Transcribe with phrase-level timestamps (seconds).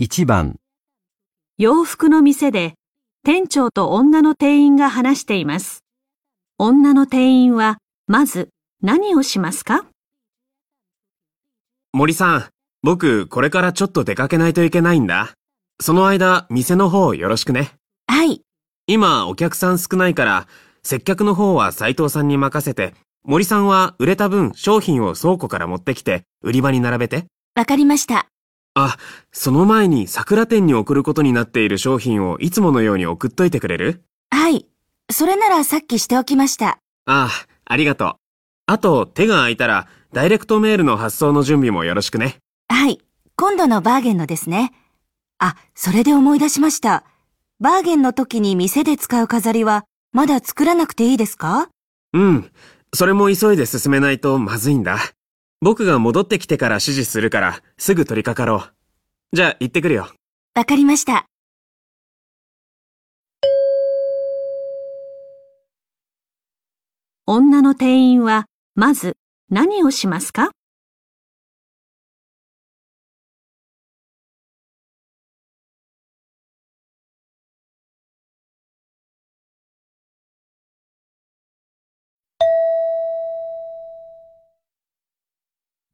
[0.00, 0.56] 1番、
[1.56, 2.74] 洋服の店で
[3.22, 5.84] 店長と女の店員が話しています。
[6.58, 7.78] 女の店員は
[8.08, 8.48] まず
[8.82, 9.86] 何をしますか？
[11.92, 12.44] 森さん、
[12.82, 15.34] 僕、これからちょっと出かけないといけないんだ。
[15.80, 17.70] その間、店の方よろしくね。
[18.08, 18.42] はい。
[18.88, 20.48] 今、お客さん少ないから、
[20.82, 27.26] 接客の方は斉藤さんに任せて、森さんは売れた分商品を倉庫から持ってきて、売り場に並べて。
[27.54, 28.26] わかりました。
[28.74, 28.96] あ、
[29.30, 34.02] その前に桜店に送ることになっている商品をいつものように送っといてくれる？
[34.30, 34.66] はい。
[35.12, 36.78] それならさっきしておきました。
[37.06, 37.30] ああ、
[37.66, 38.14] ありがとう。
[38.66, 42.38] あと、手が空いたら、ダイレクトメールの発送の準備もよろしくね。
[42.68, 43.00] はい。
[43.36, 44.72] 今度のバーゲンのですね。
[45.38, 47.04] あ、それで思い出しました。
[47.60, 51.68] バーゲンの時に店で使う飾りは、まだ作らなくていいですか？
[52.12, 52.50] うん。
[52.92, 54.98] それも急いで進めないとまずいんだ。
[55.64, 58.72] 僕が戻ってきてから指示するから、すぐ取り掛かろう。
[59.34, 60.10] じゃあ、行ってくるよ。
[60.54, 61.24] わかりました。
[67.24, 69.16] 女の店員はまず
[69.48, 70.50] 何をしますか？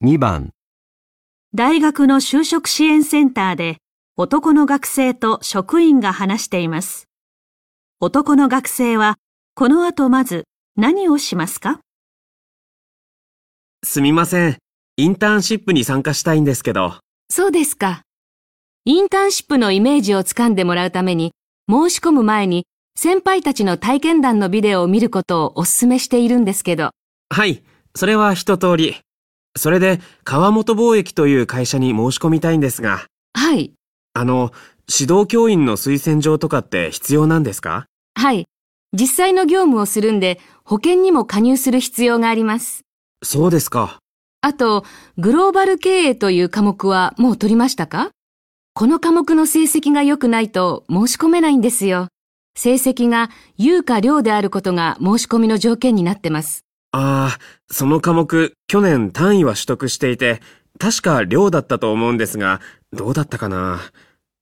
[0.02, 0.54] 2番、
[1.54, 3.76] 大学の就職支援センターで
[4.16, 7.04] 男の学生と職員が話しています。
[8.00, 9.16] 男の学生は
[9.54, 11.80] この後まず何をしますか？
[13.84, 14.56] すみません。
[14.96, 16.94] インターンシップに参加したいんですけど。
[17.28, 18.00] そうですか。
[18.86, 21.32] インターンシップのイメージをつかんでもらうために、
[21.68, 22.64] 申し込む前に
[22.96, 26.88] 先輩たちの体験談のビデオを見ることをお勧めしているんですけど。
[27.28, 27.62] はい。
[27.94, 28.96] それは一通り。
[29.56, 33.72] それで、川本貿易という会社に申し込みたいんですが、はい。
[34.14, 34.52] あの、
[34.88, 37.86] 指導教員の推薦状とかって必要なんですか？
[38.14, 38.46] はい。
[38.92, 42.82] 実際の業務をするんで、保険にも加入する必要があります。
[43.22, 43.98] そうですか。
[44.40, 44.84] あと、
[45.18, 48.10] グローバル経営という科目はもう取りましたか？
[48.72, 52.08] この科目の成績が良くないと申し込めないんですよ。
[52.56, 56.64] 成績が有か量であることが申し込みの条件になってます。
[56.92, 57.38] ああ、
[57.70, 60.40] その科目、去年単位は取得していて、
[60.78, 62.60] 確か量だったと思うんですが、
[62.92, 63.80] どうだったかな？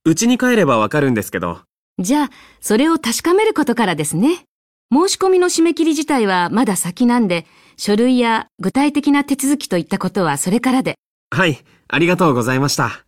[0.04, 1.60] うちに帰ればわかるんですけど。
[1.98, 4.44] じゃあ、それを確かめることからですね。
[4.90, 7.44] 申し込みの締め切り自体はまだ先なんで、
[7.76, 10.94] 書類や具体的な手続きといったことはそれからで。
[11.30, 13.04] はい、ありがとうございました。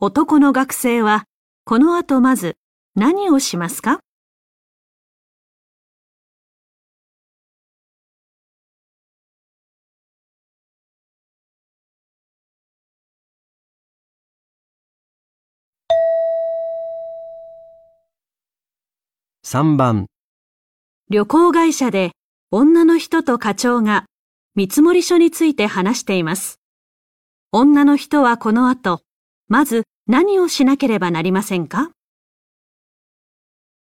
[0.00, 1.24] 男の学生は
[1.64, 2.56] この後まず
[2.98, 4.00] 何をしますか
[19.44, 20.06] ？3番、
[21.08, 22.10] 旅行会社で
[22.50, 24.06] 女の人と課長が
[24.56, 26.58] 見積書について話しています。
[27.52, 29.02] 女の人はこの後、
[29.46, 31.92] まず何をしなければなりませんか？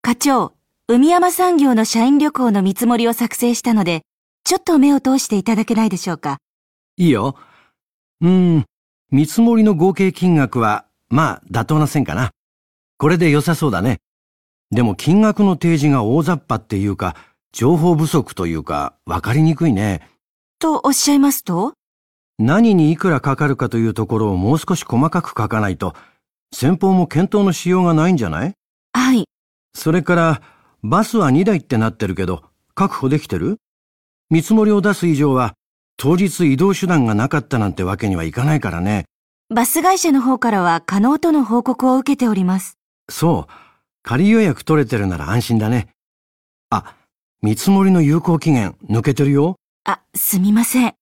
[0.00, 0.54] 課長、
[0.86, 4.02] 海山産業の社員旅行の見積もりを作成したので、
[4.44, 6.38] ちょっと目を通していただけないでしょうか？
[6.96, 7.36] いいよ。
[8.20, 8.64] うーん、
[9.10, 12.30] 見積もりの合計金額は、まあ、妥当な線かな。
[12.96, 13.98] これで良さそうだね。
[14.70, 17.16] でも金額の提示が大雑把っていうか、
[17.52, 20.08] 情報不足というか、わかりにくいね。
[20.58, 21.74] とおっしゃいますと？
[22.38, 25.94] 何にいくらかかるかというところをもう少し細かく書かないと、
[26.54, 28.54] 先方も検討のしようがないんじゃない？
[28.92, 29.24] はい。
[29.74, 30.42] それから、
[30.82, 33.58] バスは2台ってなってるけど、確保できてる？
[34.30, 35.54] 見積もりを出す以上は、
[35.96, 39.04] 当日移動手段がなかったなんてわけにはいかないからね。
[39.50, 42.78] バス会社の方からは可能との報告を受けております。
[43.08, 43.52] そう。
[44.02, 45.88] 仮予約取れてるなら安心だね。
[46.70, 46.94] あ、
[47.42, 49.56] 見積もりの有効期限抜けてるよ。
[49.84, 50.94] あ、すみません。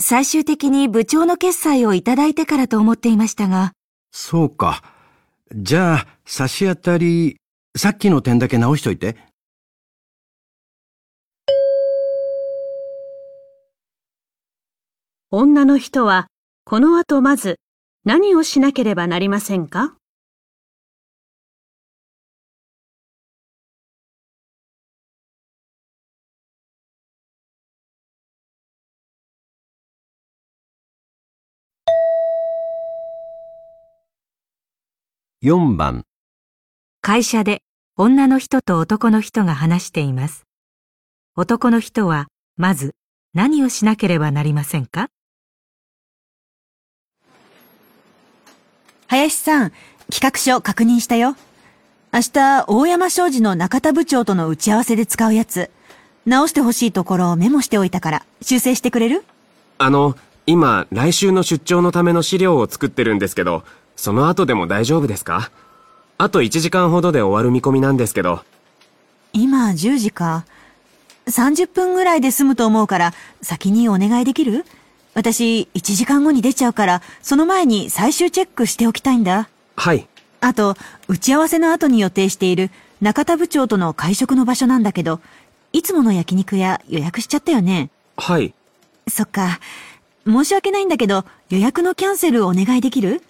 [0.00, 3.72] 最終的に部長の決済をいただいてからと思っていましたが、
[4.10, 4.82] そうか。
[5.54, 7.36] じゃあ、差し当たり、
[7.74, 9.16] さっきの点だけ直しといて。
[15.30, 16.26] 女の人は
[16.66, 17.58] この後まず
[18.04, 19.96] 何をしなければなりませんか
[35.42, 36.04] ？4番、
[37.04, 37.62] 会社で
[37.96, 40.46] 女の人と男の人が話しています。
[41.34, 42.94] 男の人は、まず
[43.34, 45.08] 何をしなければなりませんか？
[49.08, 49.72] 林さん、
[50.12, 51.34] 企画書確認したよ。
[52.12, 55.72] 明日、大山商事の中田部長との打ち合わせで使うやつ。
[56.24, 59.24] 直してほしいところをメモしておいたから、修正してくれる？
[59.78, 60.16] あの、
[60.46, 63.64] 今、来週の出張のための資料を作ってるんですけど、
[63.96, 65.50] その後でも大丈夫ですか？
[66.22, 68.44] あと1時間ほどで終わる見込みなんですけど。
[69.32, 70.44] 今、10時か
[71.26, 74.64] ？30分ぐらいで済むと思うから、先にお願いできる？
[75.14, 79.48] 私、1時間後に出ちゃうから、その前に最終チェックしておきたいんだ。
[79.74, 80.06] はい。
[80.40, 80.76] あと、
[81.08, 82.70] 打ち合わせの後に予定している
[83.00, 85.20] 中田部長との会食の場所なんだけど、
[85.72, 87.90] いつもの焼肉屋予約しちゃったよね。
[88.16, 88.54] はい。
[89.08, 89.58] そっか。
[90.24, 93.22] 申し訳ないんだけど、予約のキャンセルお願いできる？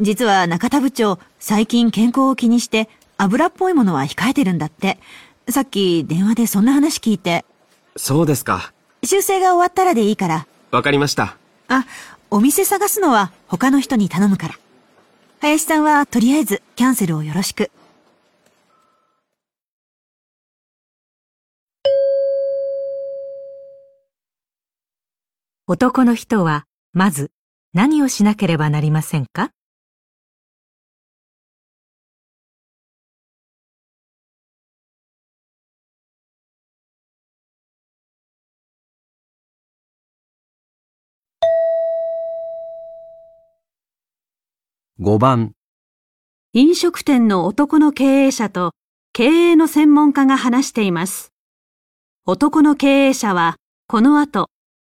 [0.00, 4.98] 実は中田部長、最近健康を気にして、油っぽいものは控えてるんだって。
[5.48, 7.44] さっき電話でそんな話聞いて。
[7.96, 8.72] そうですか。
[9.04, 10.46] 修正が終わったらでいいから。
[10.70, 11.36] わかりました。
[11.68, 11.84] あ、
[12.30, 14.54] お店探すのは他の人に頼むから。
[15.40, 17.70] 林さんはとりあえずキャンセルをよろしく。
[25.68, 27.30] 男の人は、まず、
[27.72, 29.50] 何をしなければなりませんか？
[45.04, 45.50] 5番、
[46.52, 48.70] 飲食店の男の経営者と
[49.12, 51.32] 経営の専門家が話しています。
[52.24, 53.56] 男の経営者は、
[53.88, 54.48] この後、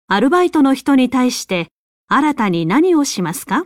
[0.08, 1.68] アルバイトの人に対して
[2.08, 3.66] 新たに何をしますか？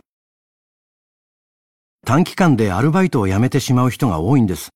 [2.04, 4.70] 短期間でアルバイトを辞めてしまう人が多いんです。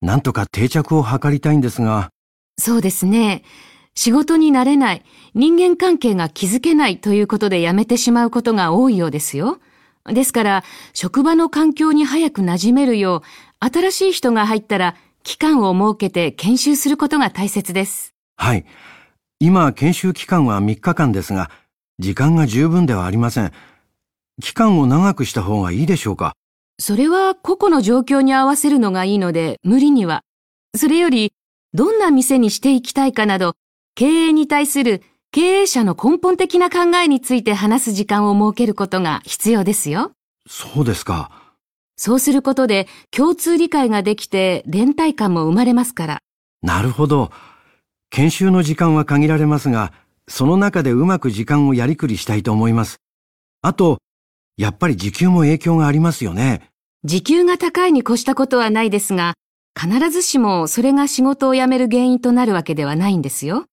[0.00, 2.08] なんとか定着を図りたいんですが、
[2.56, 3.42] そうですね。
[3.94, 5.04] 仕事になれない、
[5.34, 9.58] 人間関係が築けないということで辞めてしまうことが多いようですよ。
[10.12, 18.14] ですから、職場の環境に早く馴染めるよう、新しい人が入ったら、期間を設けて研修することが大切です。
[18.36, 18.64] はい。
[19.40, 21.50] 今、研修期間は3日間ですが、
[21.98, 23.52] 時間が十分ではありません。
[24.40, 26.34] 期間を長くした方がいいでしょうか？
[26.78, 30.22] それは個々の状況に合わせるのがいいので、無理には。
[30.76, 31.32] それより、
[31.72, 33.54] どんな店にしていきたいかなど、
[33.94, 40.12] 経営に対する経営者の根本的な考えについて話す時間を設けることが必要ですよ。
[40.48, 41.30] そうですか。
[41.96, 46.18] そうすることで共通理解ができて連帯感も生まれますから。
[46.62, 47.30] なるほど。
[48.10, 49.92] 研修の時間は限られますが、
[50.28, 52.96] その中でうまく時間をやりくりしたいと思います。
[53.62, 53.98] あと、
[54.56, 56.70] やっぱり時給も影響がありますよね。
[57.04, 59.34] 時給が高いに越したことはないですが、
[59.78, 63.66] 必ずしもそれが仕事を辞める原因となるわけではないんですよ。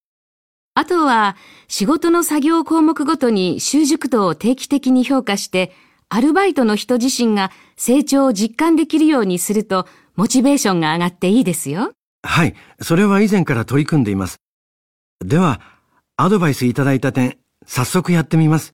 [0.76, 1.36] あとは、
[1.68, 5.72] 仕事の作業項目ごとに習熟度を定期的に評価して、
[6.10, 11.92] アルバイトの人自身が成長を実感できるようにすると、モチベーションが上がっていいですよ。
[12.24, 12.56] はい。
[12.82, 14.38] それは以前から取り組んでいます。
[15.24, 15.62] では、
[16.18, 17.38] アドバイスいただいた点、
[17.68, 18.74] 早速やってみます。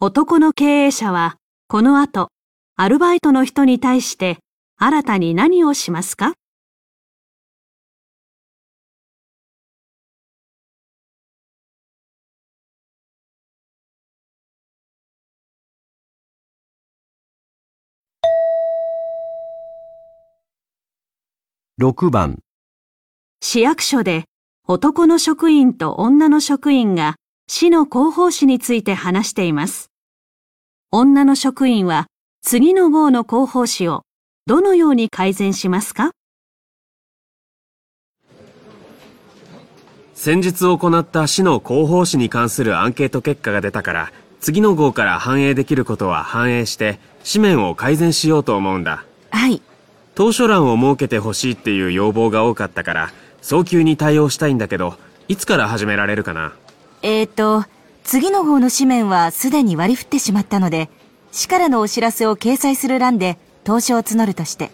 [0.00, 1.36] 男の経営者は、
[1.68, 2.28] この後、
[2.76, 4.38] アルバイトの人に対して
[4.82, 6.32] 新たに何をしますか
[21.78, 22.38] ？6番、
[23.42, 24.24] 市役所で
[24.66, 27.16] 男の職員と女の職員が
[27.48, 29.90] 市の広報誌について話しています。
[30.90, 32.06] 女の職員は
[32.40, 34.04] 次の号の広報誌を
[34.50, 36.10] どのように改善しますか？
[40.12, 49.04] 先日行った市の広報誌に関するアンケート結果が出たから、次の号から反映できることは反映して、紙面を改善しようと思うんだ。
[49.30, 49.62] はい。
[50.16, 54.96] 当初欄を設けてほしいっていう要望が多かったから、早急に対応したいんだけど、
[55.28, 56.54] いつから始められるかな？
[57.02, 57.66] えーと、
[58.02, 60.90] 次の方の紙面はすでに割り振ってしまったので、
[61.30, 64.70] 市からのお知らせを掲載する欄で投書を募るとして、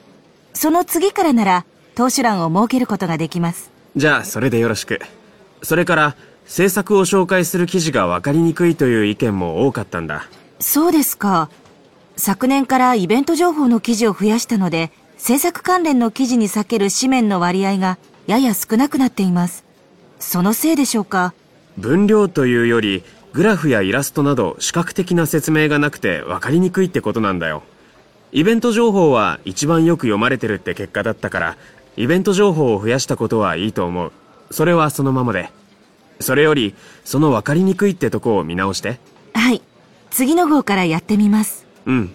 [0.53, 3.71] その次からなら投手欄を設けることができます。
[3.97, 5.01] じゃあ、それでよろしく。
[5.63, 6.17] それから、
[6.47, 10.29] 制作を紹介する記事が分かりにくいという意見も多かったんだ。
[10.61, 11.51] そうですか。
[12.17, 19.65] 昨年からイベント情報の記事を増やしたので、制作関連の記事に避ける紙面の割合がやや少なくなっています。
[20.19, 21.35] そのせいでしょうか。
[21.79, 23.03] 分量というより、
[23.33, 27.63] グラフやイラストなど視覚的な説明がなくて分かりにくいってことなんだよ。
[28.33, 31.57] イベント情報は一番よく読まれてるって結果だったから、
[31.97, 34.13] イベント情報を増やしたことはいいと思う。
[34.51, 35.51] それはそのままで。
[36.21, 38.99] それより、その分かりにくいってとこを見直して。
[39.35, 39.63] はい。
[40.11, 41.67] 次の号からやってみます。
[41.87, 42.11] うん。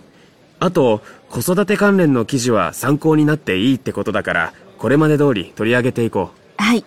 [0.60, 6.62] あと、子育て関連の記事は参考になっていいってことだから、これまで通り取り上げていこう。
[6.62, 6.84] はい。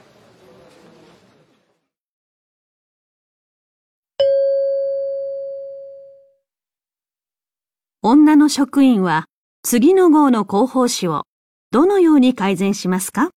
[8.07, 9.25] 女の職員は
[9.63, 11.23] 次の号の広報誌を
[11.71, 13.31] どのように改善しますか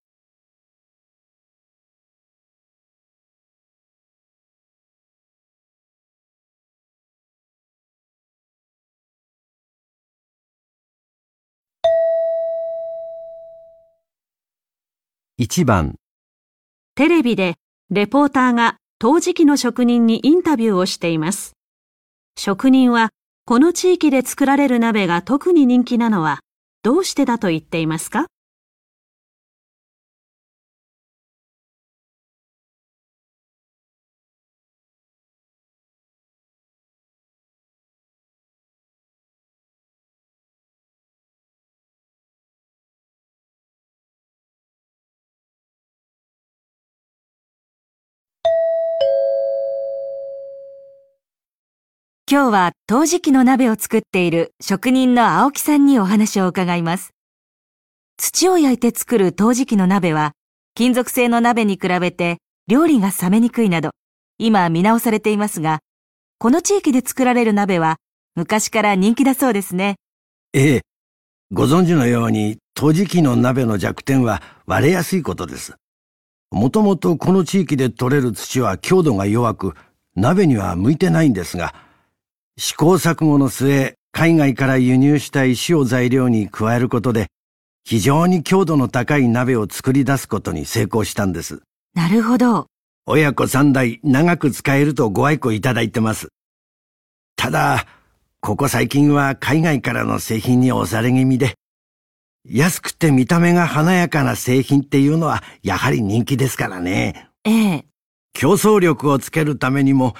[15.39, 15.95] ？1番、
[16.95, 17.55] テレビで
[17.89, 21.53] レポーターが陶磁器の職人にインタビューをしています。
[22.36, 23.12] 職人は
[23.50, 26.42] この地域で作られる鍋が特に人気なのは
[26.84, 28.25] どうしてだと言っていますか？
[52.38, 57.10] 今日は陶磁器の鍋を作っている職人の青木さんにお話を伺います。
[58.15, 60.34] 土を焼いて作る陶磁器の鍋は、
[60.75, 63.89] 金属製の鍋に比べて料理が冷めにくいなど、
[64.38, 65.79] 今見直されていますが、
[66.38, 67.96] この地域で作られる鍋は
[68.36, 69.96] 昔から人気だそうですね。
[70.53, 70.82] ええ。
[71.51, 75.74] ご存知のように、陶磁器の鍋の弱点は割れやすいことです。
[76.51, 79.74] もともとこの地域で採れる土は強度が弱く、
[80.15, 81.87] 鍋には向いてないんですが、
[82.60, 87.28] 試行錯誤の末、海外から輸入した石を材料に加えることで、
[87.86, 91.62] 非常に強度の高い鍋を作り出すことに成功したんです。
[91.94, 92.66] なるほど。
[93.06, 96.30] 親子三代長く使えるとご愛顧いただいてます。
[97.36, 97.86] ただ、
[98.42, 101.54] ここ最近は海外からの製品に押され気味で、
[102.44, 107.30] 安くて見た目が華やかな製品っていうのはやはり人気ですからね。
[107.44, 107.86] ええ。
[108.34, 110.16] 競争力をつけるためにも、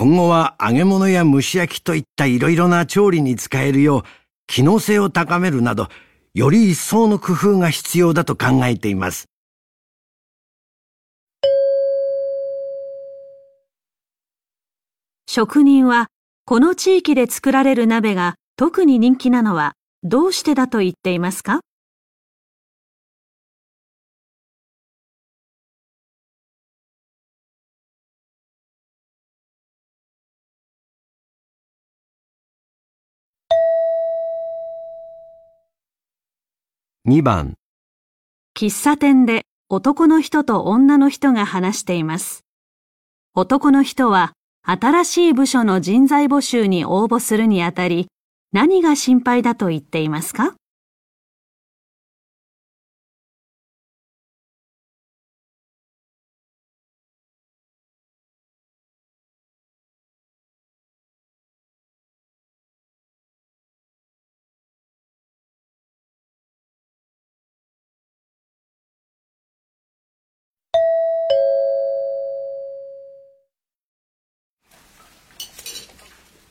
[0.00, 4.02] 今後は揚げ物や蒸し焼きといったいろいろな調理に使えるよう、
[4.46, 5.88] 機能性を高めるなど、
[6.32, 9.26] より一層の工夫が必要だと考えています。
[15.26, 16.06] 職人は
[16.46, 21.60] この地域で作られる鍋が特に人気なのはどうしてだと言っていますか？
[37.10, 37.54] 2番、
[38.56, 42.44] 喫茶店で男の人と女の人が話しています。
[43.34, 44.30] 男の人は
[44.62, 48.06] 新しい部署の人材募集に応募するにあたり
[48.52, 50.54] 何が心配だと言っていますか？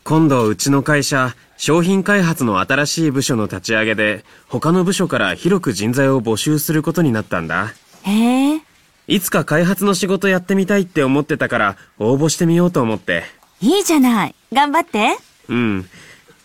[0.09, 7.75] 今度うちの会社、商品開発の新しい部署の立ち上げで、他の部署から広く人材を募集することになったんだ。
[8.01, 8.61] へえ。
[9.05, 13.21] いつか開発の仕事やってみたいって思ってたから、応募してみようと思って。
[13.61, 14.35] いいじゃない。
[14.51, 15.15] 頑張って。
[15.47, 15.87] うん。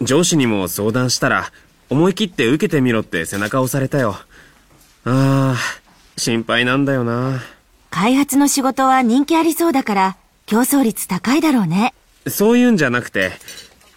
[0.03, 1.51] 上司にも相談したら、
[1.89, 4.19] 思い切って受けてみろって背中を押されたよ。
[5.07, 7.41] あー、心配なんだよな。
[7.89, 11.95] 開発の仕事は人気ありそうだから、競争率高いだろうね。
[12.27, 13.33] そういうんじゃなくて、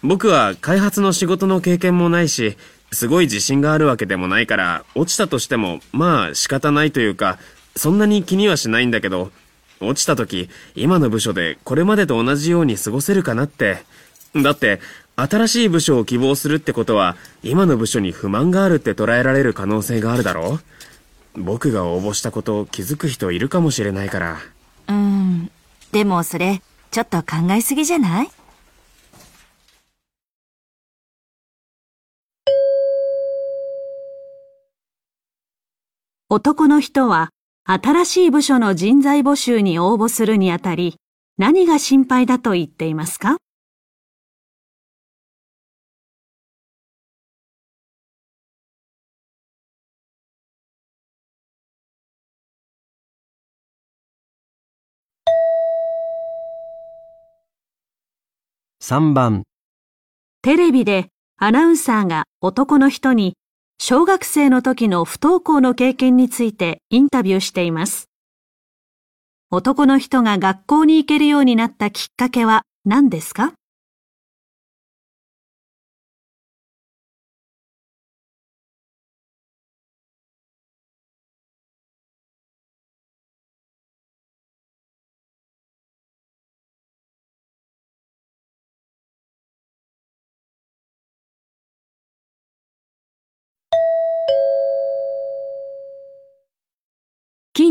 [0.02, 2.56] 僕は開発の仕事の経験もないし、
[2.92, 7.38] すごい自信があるわけでもないから、落ちたとしても、まあ仕方ないというか、
[7.76, 9.30] そんなに気にはしないんだけど、
[9.80, 13.84] 落ちた時、今の部署でこれまでと同じように過ごせるかなって。
[14.34, 14.80] だって、
[15.16, 20.60] 新しい部署を希望するってことは、今の部署に不満があるって捉えられる可能性があるだろ
[21.34, 24.38] 僕が応募したこと気づく人いるかもしれないから。
[24.88, 25.50] うん。
[25.92, 28.30] でもそれ、ちょっと考えすぎじゃない？
[36.30, 37.30] 男の人は
[37.64, 40.96] 新しい部署の人材募集に応募するにあたり
[41.38, 43.36] 何が心配だと言っていますか？
[58.80, 59.42] 3番、
[60.40, 63.34] テレビでアナウンサーが男の人に
[63.80, 68.08] 小学生の時の不登校の経験についてインタビューしています。
[69.50, 73.52] 男の人が学校に行けるようになったきっかけは何ですか？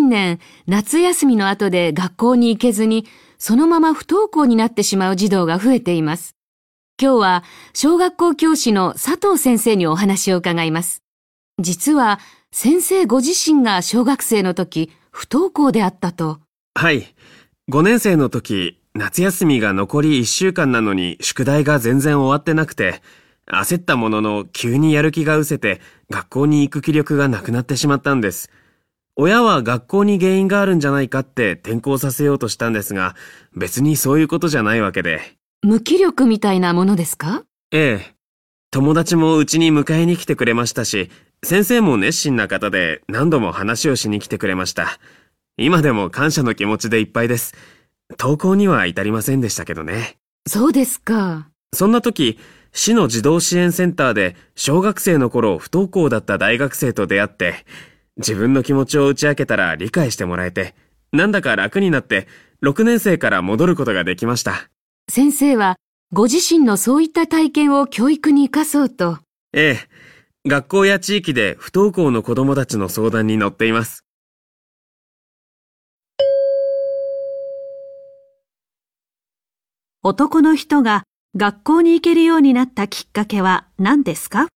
[0.08, 3.06] 近年、夏休みの後で学校に行けずに、
[3.38, 6.38] そのまま不登校になってしまう児童が増えています。
[7.02, 11.04] 今日は、小学校教師の佐藤先生にお話を伺います。
[11.60, 12.20] 実は、
[12.54, 16.40] 先生ご自身が小学生の時、不登校であったと。
[16.74, 17.14] はい。
[17.70, 23.02] 5年生の時、夏休みが残り1週間なのに宿題が全然終わってなくて、
[23.46, 28.50] 焦ったものの急にやる気が失せて学校に行く気力がなくなってしまったんです。
[29.20, 33.16] 親は学校に原因があるんじゃないかって転校させようとしたんですが、
[33.56, 35.22] 別にそういうことじゃないわけで。
[35.64, 37.44] 無気力みたいなものですか？
[37.72, 38.14] ええ。
[38.70, 41.10] 友達もうちに迎えに来てくれましたし、
[41.44, 45.00] 先生も熱心な方で何度も話をしに来てくれました。
[45.58, 47.56] 今でも感謝の気持ちでいっぱいです。
[48.20, 50.18] 登校には至りませんでしたけどね。
[50.48, 51.50] そうですか。
[51.74, 52.38] そんな時、
[52.72, 57.66] 市の児童支援センターで小学生の頃不登校だった大学生と出会って、
[58.18, 60.76] 自分の気持ちを打ち明けたら理解してもらえて、
[61.12, 62.28] なんだか楽になって
[62.64, 64.70] 6年生から戻ることができました。
[65.10, 65.78] 先生は、
[66.12, 69.20] ご自身のそういった体験を教育に生かそうと。
[69.54, 69.80] え
[70.46, 70.50] え。
[70.50, 74.06] 学校や地域で不登校の子供たちの相談に乗っています。
[80.04, 81.04] 男の人が
[81.36, 84.48] 学校に行けるようになったきっかけは何ですか？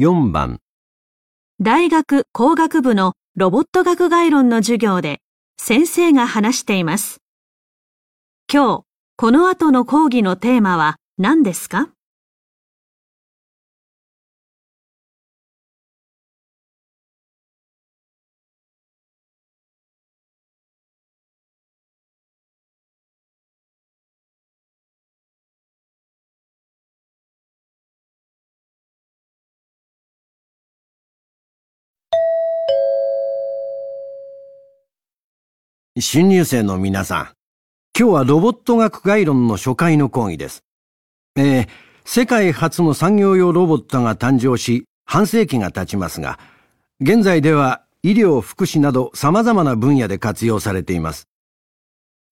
[0.00, 0.60] 4番、
[1.60, 5.20] 大学工学部のロボット学概論の授業で
[5.60, 7.18] 先生が話しています。
[8.50, 8.84] 今日、
[9.18, 11.90] この後の講義のテーマは何ですか？
[36.00, 37.28] 新入生の皆さん、
[37.98, 40.64] 今日はロボット学概論の初回の講義です。
[41.36, 41.68] えー
[42.06, 46.40] 世界初の産業用ロボットが誕生し、半世紀が経ちますが、
[47.00, 51.28] 現在では医療、福祉など様々な分野で活用されています。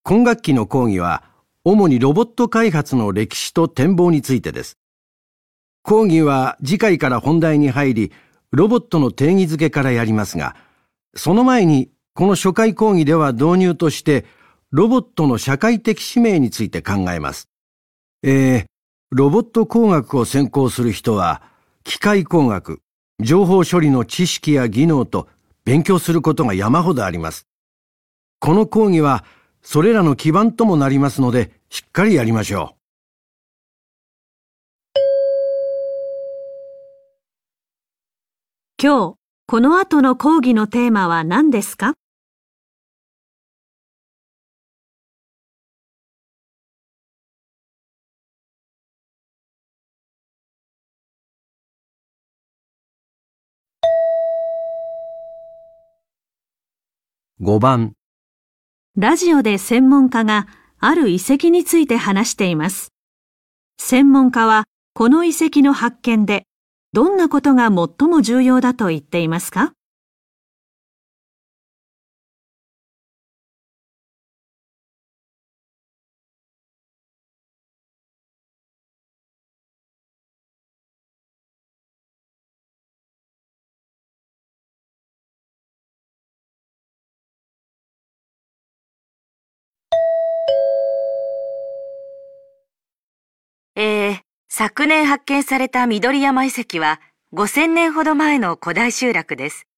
[0.02, 1.22] 今学期の講義は、
[1.64, 4.78] 主にロボット開発の歴史と展望についてです。
[5.82, 8.12] 講義は次回から本題に入り、
[8.50, 10.56] ロボットの定義づけからやりますが、
[11.14, 14.26] その前に、この初回講義では導入として、
[14.72, 17.48] ロボットの社会的使命について考えます。
[18.24, 18.66] えー、
[19.12, 21.42] ロボット工学を専攻する人は、
[21.84, 22.80] 機械工学、
[23.20, 25.28] 情報処理の知識や技能と
[25.64, 27.46] 勉強することが山ほどあります。
[28.40, 29.24] この講義は、
[29.62, 32.78] それらの基盤ともなりますので、しっかりやりましょう
[38.82, 39.14] 今日、
[39.46, 41.94] この後の講義のテーマは何ですか？
[57.48, 57.94] 5番、
[58.94, 60.48] ラジオで専門家が
[60.80, 62.92] ある遺跡について話しています。
[63.78, 66.44] 専門家はこの遺跡の発見で
[66.92, 69.72] どんなことが最も重要だと言っていますか？
[94.58, 97.00] 昨年発見された緑山遺跡は
[97.32, 99.68] 5000年ほど前の古代集落です。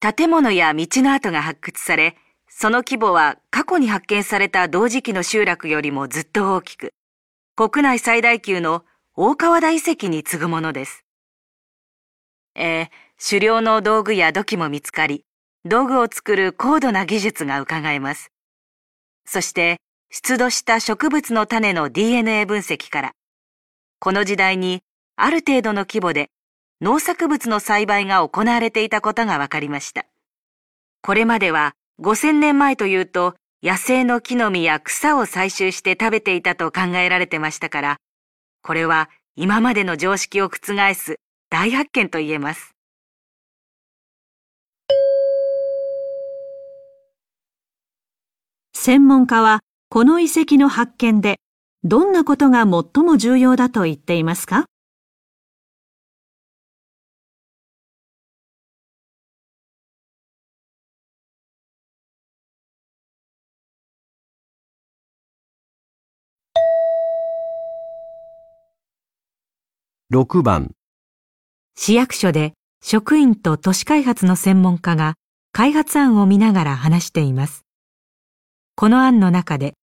[0.00, 2.16] 建物や道の跡が発掘され、
[2.48, 6.94] その規模は過去に発見された同時期の集落よりもずっと大きく、
[7.54, 8.82] 国内最大級の
[9.14, 11.04] 大川田遺跡に次ぐものです。
[12.54, 12.88] えー、
[13.22, 15.26] 狩猟の道具や土器も見つかり、
[15.66, 18.32] 道具を作る高度な技術が伺えます。
[19.26, 19.76] そして、
[20.10, 23.12] 出土した植物の種の DNA 分析から、
[24.00, 24.82] この時代に
[25.16, 26.30] ある程度の規模で
[26.80, 30.06] 農作物の栽培が行われていたことが分かりました。
[31.02, 37.96] これまでは5000年前というと野生の木の実や草を採集して食べていたと考えられてましたから、
[38.62, 41.16] これは今までの常識を覆す
[41.50, 42.76] 大発見と言えます。
[48.74, 51.40] 専門家はこの遺跡の発見で
[51.84, 54.64] どんなことが最も重要だと言っていますか
[70.12, 70.72] ？6番
[71.76, 75.14] 市役所で職員と都市開発の専門家が
[75.52, 77.64] 開発案を見ながら話しています。
[78.74, 79.74] この案の中で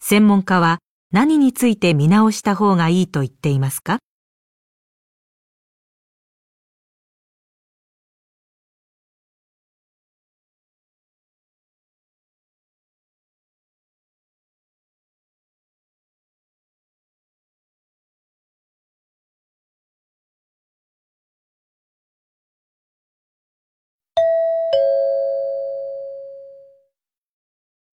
[0.00, 0.78] 専門家は
[1.12, 3.98] 何について見直した方がいいと言っていますか？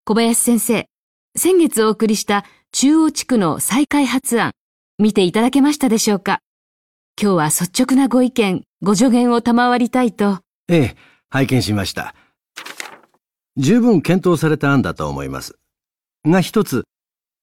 [0.05, 0.85] 小林先生、
[1.37, 2.43] 先月お送りした
[2.75, 4.53] 中央地区の再開発案、
[4.97, 6.39] 見ていただけましたでしょうか？
[7.21, 10.39] 今日は率直なご意見、ご助言を賜りたいと。
[10.67, 10.97] ええ、
[11.29, 12.15] 拝見しました。
[13.57, 15.53] 十分検討された案だと思います。
[16.25, 16.85] が一つ、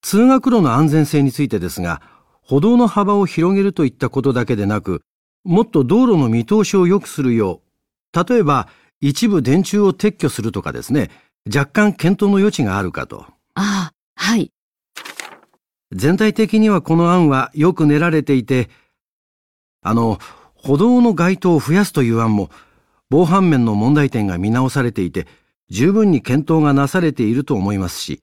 [0.03, 2.03] 通学路の安全性についてですが、
[2.43, 5.03] 歩道の幅を広げるといったことだけでなく、
[5.45, 7.63] もっと道路の見通しを良くするよ
[8.13, 8.67] う、例えば
[9.01, 11.09] 一部電柱を撤去するとかですね、
[11.47, 13.27] 若干検討の余地があるかと。
[13.55, 14.51] ああ、はい。
[15.93, 18.71] 全体的にはこの案はよく練られていて、
[19.83, 20.19] あの、
[20.55, 22.51] 歩道の街灯を増やすという案も、
[23.09, 25.27] 防犯面の問題点が見直されていて、
[25.69, 28.21] 十分に検討がなされていると思いますし、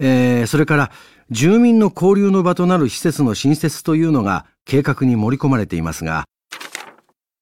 [0.00, 0.90] えー、それから
[1.30, 6.24] 住民の交流の場となる施設の新設というのが計画に盛り込まれていますが、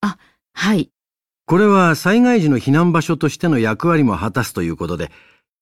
[0.01, 0.17] あ、
[0.53, 0.89] はい。
[1.45, 5.11] これは災害時の避難場所としての役割も果たすということで、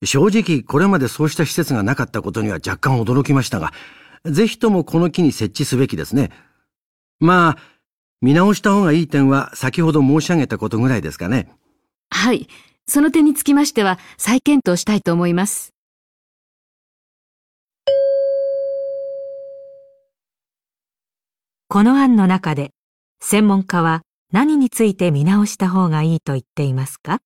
[0.04, 3.72] 正直これまでそうした施設がなかったことには若干驚きましたが、
[4.24, 6.30] ぜひともこの木に設置すべきですね。
[7.20, 7.58] まあ、
[8.20, 11.50] 見直した方がいい点は先ほど申し上げたことぐらいですかね。
[12.10, 12.48] はい。
[12.86, 15.72] その点につきましては再検討したいと思います。
[21.68, 22.70] この案の中で、
[23.20, 27.20] 専門家は何について見直した方がいいと言っていますか？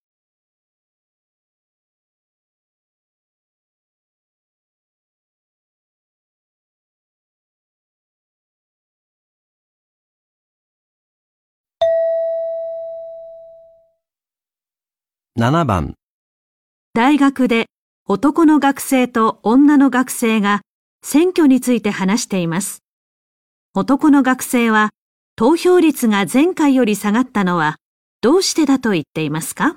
[15.38, 15.92] 7番
[16.94, 17.66] 大学で
[18.08, 20.62] 男の学生と女の学生が
[21.02, 22.78] 選挙について話しています。
[23.74, 24.92] 男の学生は
[25.36, 27.76] 投票率が前回より下がったのは
[28.22, 29.76] どうしてだと言っていますか？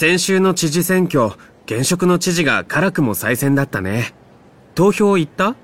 [0.00, 1.32] 先週の知事選挙、
[1.66, 4.14] 現職の知事が辛くも再選だったね。
[4.74, 5.48] 投票行った？
[5.48, 5.56] うん、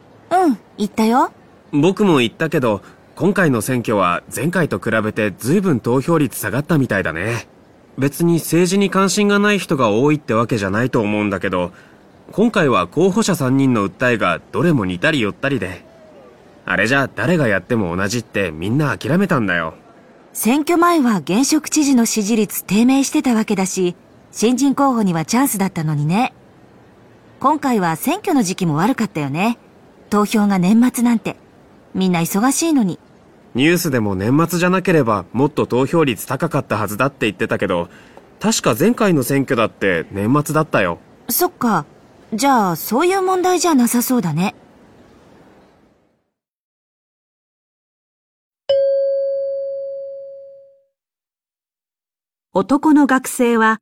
[0.76, 1.32] 行ったよ。
[1.72, 2.82] 僕も行ったけど、
[3.14, 7.48] 今回の選挙は前回と比べて随分投票率下がったみたいだね。
[7.96, 11.72] 別に政治に関心がない人が多いってわけじゃないと思うんだけど、
[12.32, 15.82] 今回は候補者3人の訴えがどれも似たり寄ったりで、
[16.66, 19.72] あれじゃ誰がやっても同じってみんな諦めたんだよ。
[20.34, 23.96] 選挙前は現職知事の支持率低迷してたわけだし、
[24.38, 26.34] 新人候補にはチャンスだったのにね。
[27.40, 29.56] 今回は選挙の時期も悪かったよね。
[30.10, 31.36] 投票が年末なんて。
[31.94, 32.98] みんな忙しいのに。
[33.54, 37.88] ニュースでも年末じゃなければもっと投票率高かったはずだって言ってたけど、
[38.38, 40.98] 確か前回の選挙だって年末だったよ。
[41.30, 41.86] そっか。
[42.34, 44.54] じゃあ、そういう問題じゃなさそうだね。
[52.52, 53.80] 男の学生は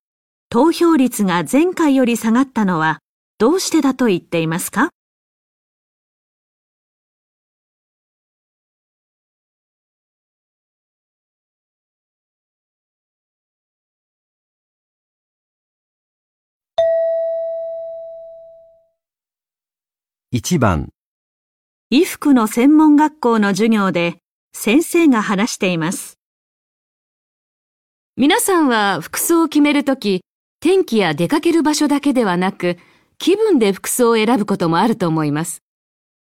[0.51, 3.01] 投票率が前回より下がったのは
[3.39, 4.91] どうしてだと言っていますか
[20.33, 20.89] ？1番、
[21.91, 24.19] 衣服の専門学校の授業で
[24.53, 26.19] 先生が話しています。
[28.17, 30.23] 皆さんは服装を決めるとき、
[30.65, 32.79] 天気や出かける場所だけではなく、
[33.19, 35.63] 気分で服装を選ぶこともあると思います。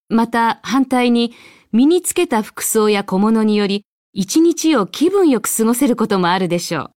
[0.10, 1.34] また反対に、
[1.72, 6.92] 身につけた服装や小物により、一日を気分よく過ごせることもあるでしょ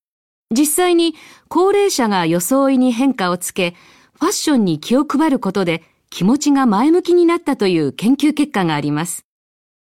[0.51, 0.55] う。
[0.55, 1.15] 実際に、
[1.47, 3.73] 高齢者が装いに変化をつけ、
[4.19, 9.25] ファッションに気を配ることで気持ちが前向きになったという研究結果があります。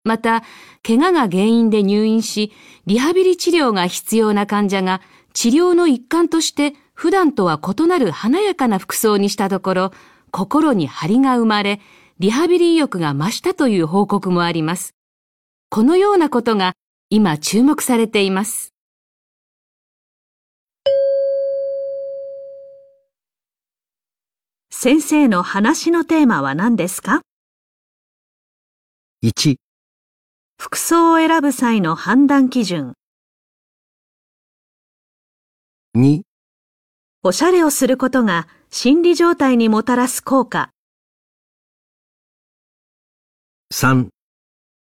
[0.03, 0.43] また、
[0.81, 2.51] 怪我が原因で入院し、
[2.87, 4.99] リハビリ治療が必要な患者が
[5.33, 9.91] 治療の一環として普段とは異なる華やかな服装にしたところ、
[10.31, 11.81] 心に張りが生まれ、
[12.19, 14.95] リハビリ意欲が増したという報告もあります。
[15.69, 16.73] このようなことが
[17.09, 18.73] 今注目されています。
[24.71, 27.21] 先生の話のテーマは何ですか
[29.21, 29.57] ？1、
[30.57, 32.93] 服装を選ぶ際の判断基準。
[35.97, 36.21] 2、
[37.27, 40.69] おしゃれをすることが心理状態にもたらす効果。
[43.73, 44.09] 3、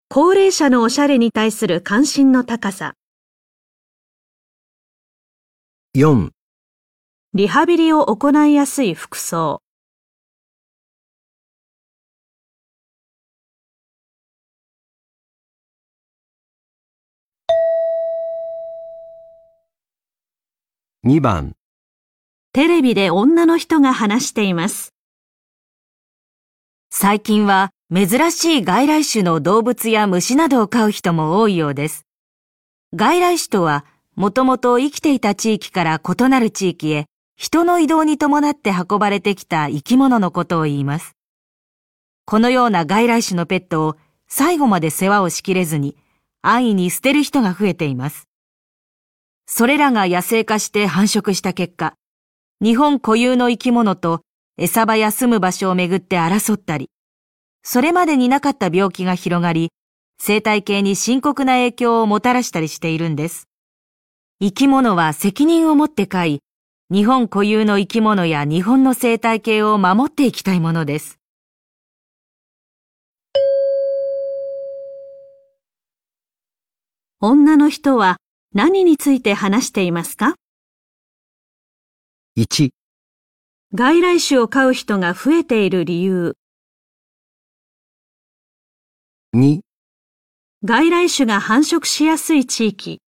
[0.09, 2.95] 高齢者のおしゃれに対する関心の高さ。
[5.95, 6.31] 4、
[7.35, 9.61] リハビリを行いやすい服装。
[21.03, 21.53] 2番、
[22.55, 24.93] テレビで女の人が話しています。
[26.89, 32.05] 最近は珍しい外来種の動物や虫などを飼う人も多いようです。
[32.93, 33.83] 外来種とは、
[34.15, 41.11] もともと生きていた地域から異なる地域へ人の移動に伴って運ばれてきた生き物のことを言います。
[42.23, 43.97] このような外来種のペットを
[44.29, 45.97] 最後まで世話をしきれずに
[46.41, 48.29] 安易に捨てる人が増えています。
[49.45, 51.95] それらが野生化して繁殖した結果、
[52.61, 54.21] 日本固有の生き物と
[54.57, 56.89] 餌場や住む場所をめぐって争ったり、
[57.63, 59.73] それまでになかった病気が広がり、
[60.21, 63.49] 生態系に深刻な影響をもたらしたりしているんです。
[64.41, 66.39] 生き物は責任を持って飼い、
[66.89, 71.19] 日本固有の生き物や日本の生態系を守っていきたいものです。
[77.19, 78.15] 女の人は
[78.53, 80.35] 何について話していますか？
[82.37, 82.71] 1、
[83.73, 86.35] 外来種を飼う人が増えている理由。
[89.33, 89.61] 2、
[90.65, 93.01] 外来種が繁殖しやすい地域。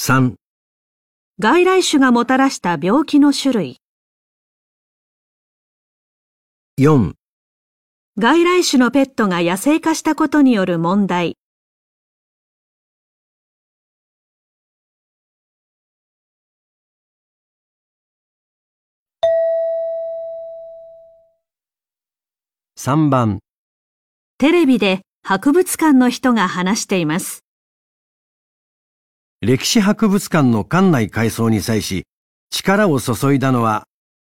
[0.00, 0.34] 3、
[1.38, 3.76] 外来種がもたらした病気の種類。
[6.80, 7.12] 4、
[8.18, 11.36] 外来種のペットが野生化したことによる問題。
[22.86, 23.38] 3番、
[24.36, 27.42] テレビで博物館の人が話しています。
[29.40, 32.04] 歴史博物館の館内改装に際し、
[32.50, 33.84] 力を注いだのは、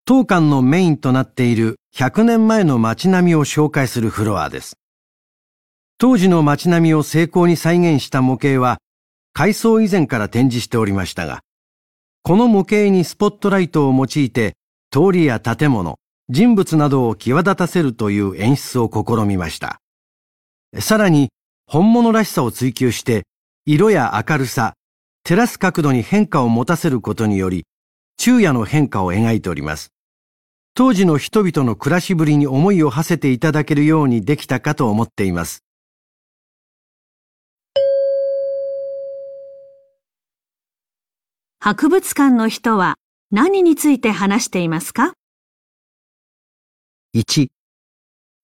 [0.05, 4.77] 当館のメインとなっている100年前の街並みを紹介するフロアです。
[5.97, 8.77] 当時の街並みを精巧に再現した模型は、
[9.33, 11.39] 改装以前から展示しておりましたが、
[12.21, 14.53] この模型にスポットライトを用いて、
[14.91, 15.97] 通りや建物、
[16.29, 19.81] 人物などを際立たせるという演出を試みました。
[20.79, 21.29] さらに、
[21.67, 23.23] 本物らしさを追求して、
[23.65, 24.73] 色や明るさ、
[25.23, 27.65] 照らす角度に変化を持たせることにより、
[28.17, 29.89] 昼夜の変化を描いております。
[30.75, 35.63] 当時の人々の暮らしぶりに思いを馳せていただけるようにできたかと思っています。
[41.59, 42.95] 博物館の人は
[43.31, 45.13] 何について話していますか？
[47.15, 47.51] 1、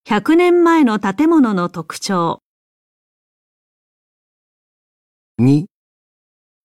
[0.08, 2.44] ?100 年前の建物の特徴。
[5.42, 5.66] 2、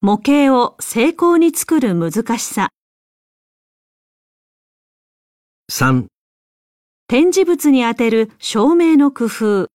[0.03, 2.69] 模型を精巧に作る難しさ。
[5.73, 6.09] 3、
[7.09, 9.69] 展示物に当てる照明の工夫。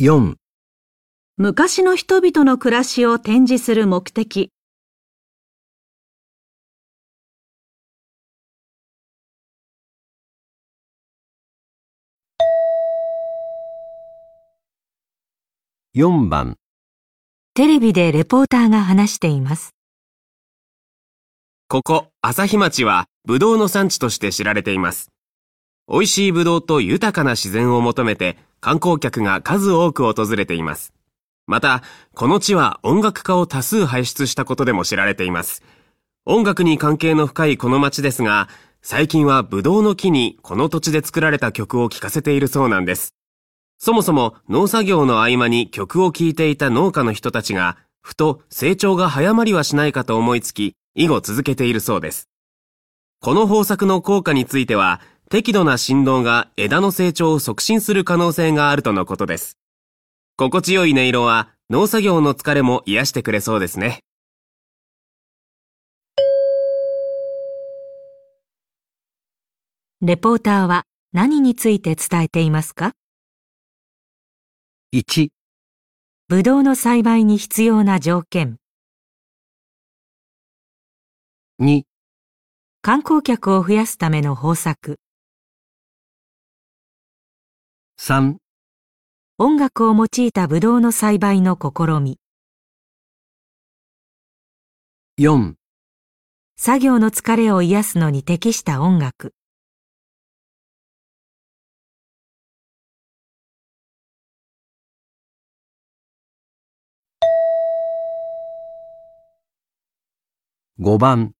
[0.00, 0.36] 4
[1.36, 4.50] 昔の人々の暮らしを展示する目的。
[15.98, 16.58] 4番、
[17.54, 19.70] テレビでレポーターが話しています。
[21.68, 25.10] ここ、朝日町は、ブドウの産地として知られています。
[25.90, 30.92] 美味しいブドウと豊かな自然を求めて、観光客が数多く訪れています。
[31.46, 31.82] また、
[32.14, 35.62] この地は音楽家を多数輩出したことでも知られています。
[36.26, 38.50] 音楽に関係の深いこの町ですが、
[38.82, 43.15] 最近はブドウの木にこの土地で作られた曲を聴かせているそうなんです。
[43.78, 52.28] そもそも農作業の合間に曲を聴いていた農家の人たちが、ふと成長が早まりはしないかと思いつき、以後続けているそうです。
[53.20, 59.58] この方策の効果については、適度な振動が枝の成長を促進する可能性があるとのことです。
[60.36, 64.00] 心地よい音色は農作業の疲れも癒してくれそうですね。
[70.00, 72.92] レポーターは何について伝えていますか？
[74.98, 75.28] 1、
[76.28, 78.56] ブドウの栽培に必要な条件。
[81.60, 81.82] 2、
[82.80, 84.98] 観光客を増やすための方策。
[88.00, 88.36] 3、
[89.36, 92.18] 音楽を用いたブドウの栽培の試み。
[95.20, 95.56] 4、
[96.56, 99.35] 作業の疲れを癒すのに適した音楽。
[110.78, 111.32] 5番、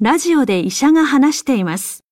[0.00, 2.02] ラジオで医者が話しています。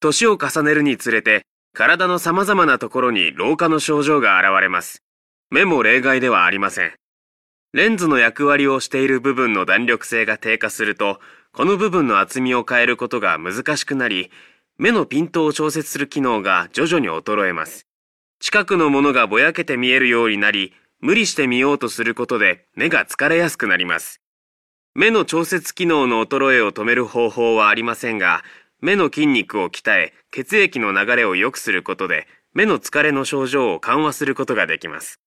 [0.00, 5.04] 年を重ねるにつれて、体の様々なところに老化の症状が現れます。
[5.52, 6.92] 目も例外ではありません。
[7.72, 11.20] レンズの役割をしている部分の弾力性が低下すると、
[11.52, 14.32] この部分の厚みを変えることが難しくなり、
[14.76, 17.86] 目のピントを調節する機能が徐々に衰えます。
[18.40, 24.21] 近くのものがぼやけて見えるようになり、無理して見ようとすることで目が疲れやすくなります。
[24.94, 28.44] 目の調節機能の衰えを止める方法はありませんが、
[28.80, 35.18] 目の筋肉を鍛え、血液の流れを良くすることで、目の疲れの症状を緩和することができます。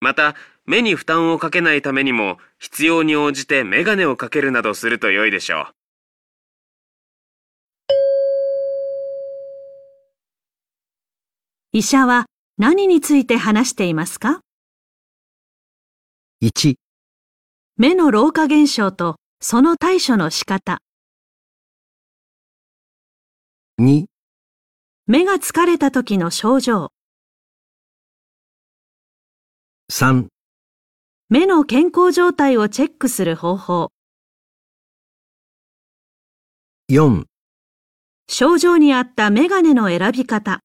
[0.00, 0.34] また、
[0.66, 5.74] 目に負担をかけないためにも、必要に応じてメガネをかけるなどすると良いでしょう。
[11.72, 12.26] 医者は
[12.58, 14.40] 何について話していますか
[16.42, 16.81] ？1、
[17.78, 20.80] 目の老化現象とその対処の仕方。
[23.80, 24.04] 2、
[25.06, 26.92] 目が疲れた時の症状。
[29.90, 30.26] 3、
[31.30, 33.90] 目の健康状態をチェックする方法。
[36.90, 37.24] 4、
[38.28, 40.60] 症状に合ったメガネの選び方。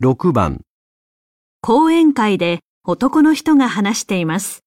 [0.00, 0.60] 6番、
[1.60, 4.62] 講演会で男の人が話しています。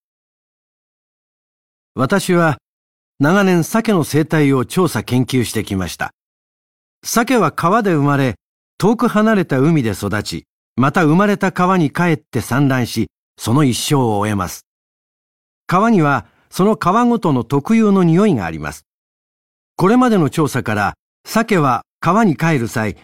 [1.94, 2.58] 私は
[3.18, 6.10] 長年鮭の生態を調査研究してきました。
[7.02, 8.34] 鮭は川で生まれ、
[8.76, 10.44] 遠く離れた海で育ち、
[10.76, 14.66] また生まれた川に帰って産卵し、その一生を終えます。
[15.66, 18.84] 川にはその川ごとの特有の匂いがあります。
[19.76, 20.92] これまでの調査から、
[21.24, 22.98] 鮭は川に帰る際、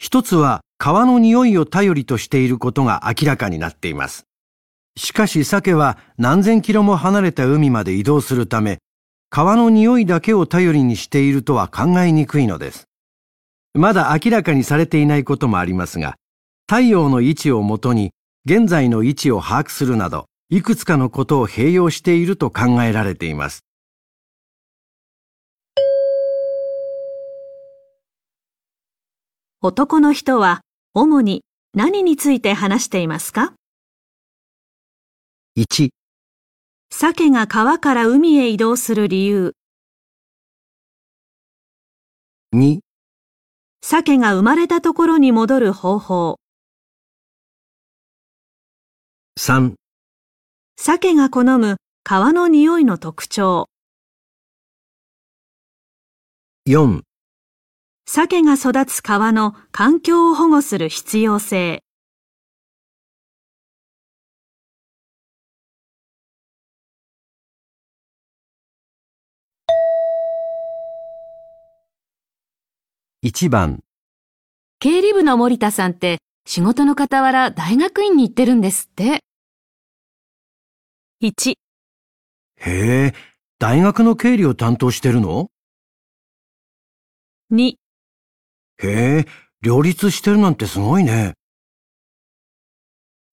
[0.00, 4.26] 一つは川の匂いを頼りとしていることが明らかになっています。
[4.96, 8.78] しかし鮭は何千キロも離れた海まで移動するため、
[9.28, 12.84] 川の匂いだけを頼りにしているとは考えにくいのです。
[13.74, 16.14] まだ明らかにされていないこともありますが、
[16.68, 18.12] 太陽の位置をもとに
[18.44, 23.64] 現在の位置を把握するなど、いくつかのことを併用していると考えられています。
[29.60, 30.60] 男の人は
[31.00, 31.44] 主に
[31.74, 33.54] 何について話していますか
[35.56, 35.90] ？1、
[36.90, 39.54] 鮭が川から海へ移動する理由。
[42.52, 42.80] 2、
[43.80, 46.40] 鮭が生まれたところに戻る方法。
[49.38, 49.74] 3、
[50.76, 53.68] 鮭が好む川の匂いの特徴。
[56.66, 57.07] 4
[58.10, 61.82] 鮭が育つ川の環境を保護する必要性。
[73.22, 73.80] 1番
[74.78, 79.20] 経理部の森田さんって仕事の傍ら大学院に行ってるんですって。
[81.22, 82.70] 1へ
[83.08, 83.12] え、
[83.58, 85.50] 大学の経理を担当してるの
[87.52, 87.74] ?2
[88.80, 89.26] へえ、
[89.60, 91.34] 両立してるなんてすごいね。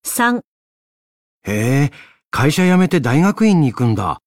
[0.04, 0.42] 3、
[1.44, 1.54] へ
[1.86, 1.92] え、
[2.32, 4.22] 会社辞めて大学院に行くんだ。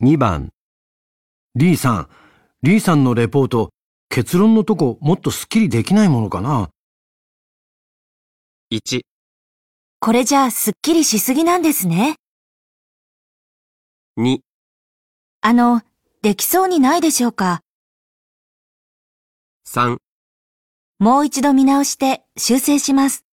[0.00, 0.50] 2番、
[1.54, 2.08] リーさん、
[2.62, 3.70] リーさんのレポート、
[4.08, 6.70] 結論のとこもっとスッキリできないものかな。
[8.70, 9.02] 1、
[10.02, 12.16] これじゃあすっきりしすぎなんですね。
[14.16, 14.38] 2、
[15.42, 15.82] あの、
[16.22, 17.60] できそうにないでしょうか
[19.68, 19.98] ？3、
[21.00, 23.26] もう一度見直して修正します。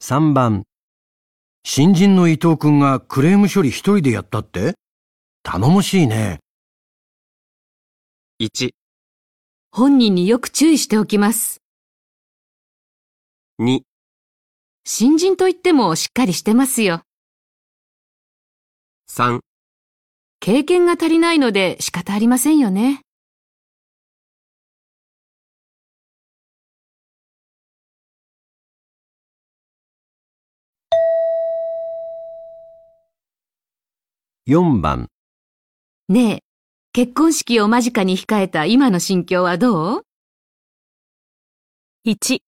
[0.00, 0.62] 3番、
[1.64, 4.74] 新人の伊藤くんがクレーム処理一人でやったって？
[5.46, 6.40] 頼もしいね。
[8.38, 8.70] 1、
[9.70, 11.60] 本人によく注意しておきます。
[13.58, 13.82] 2、
[14.84, 17.02] 新人といってもしっかりしてますよ。
[19.06, 19.40] 3、
[20.40, 23.02] 経験が足りないので仕方ありませんよね。
[34.46, 35.08] 4番、
[36.06, 36.40] ねえ、
[36.92, 40.02] 結婚式を間近に控えた今の心境はどう
[42.06, 42.40] ？1、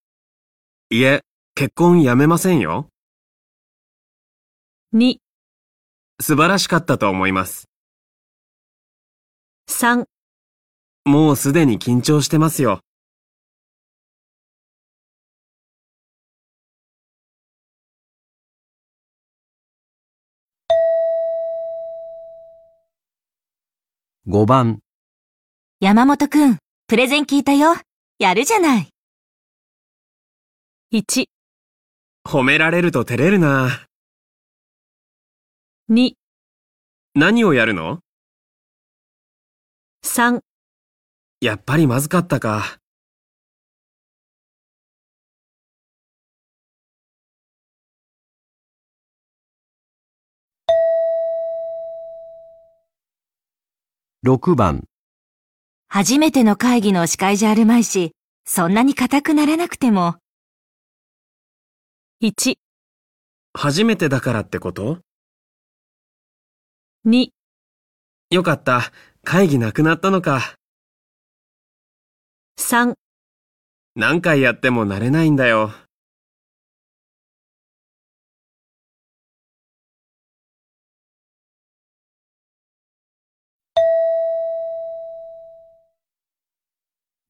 [0.90, 1.22] いえ、
[1.54, 2.90] 結婚やめませんよ。
[4.92, 5.16] 2、
[6.20, 7.70] 素晴らしかったと思います。
[9.70, 10.04] 3、
[11.07, 12.80] もうすでに緊張してますよ。
[24.28, 24.80] 5番、
[25.78, 26.58] 山本くん、
[26.88, 27.76] プレゼン聞いたよ。
[28.18, 28.88] やるじゃない。
[30.92, 31.26] 1、
[32.28, 33.86] 褒められると照れるな。
[35.92, 36.14] 2、
[37.14, 38.00] 何をやるの
[40.04, 40.40] ？3、
[41.40, 42.78] やっぱりまずかったか。
[54.26, 54.82] 6番、
[55.86, 58.10] 初めての会議の司会じゃあるまいし、
[58.44, 60.16] そんなに硬くならなくても。
[62.24, 62.56] 1、
[63.54, 64.98] 初めてだからってこと
[67.06, 67.28] ？2、
[68.30, 68.90] よかった。
[69.22, 70.56] 会議なくなったのか。
[72.58, 72.94] 3、
[73.94, 75.70] 何回やっても慣れないんだよ。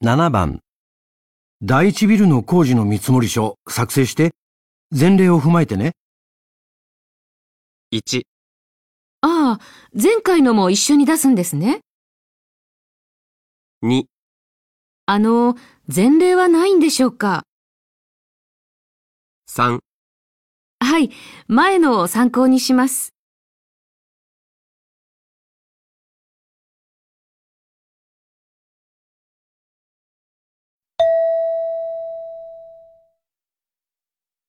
[0.03, 0.61] 7番、
[1.63, 4.35] 第一ビルの工事の見積書作成して、
[4.91, 5.93] 前例を踏まえてね。
[7.93, 8.25] 1、
[9.23, 9.61] ああ、
[9.95, 11.81] 前回のも一緒に出すんですね。
[13.83, 14.05] 2、
[15.07, 15.57] あの、
[15.89, 17.45] 前例はないんでしょうか
[19.49, 19.79] ？3、
[20.81, 21.11] はい、
[21.49, 23.16] 前のを参考にします。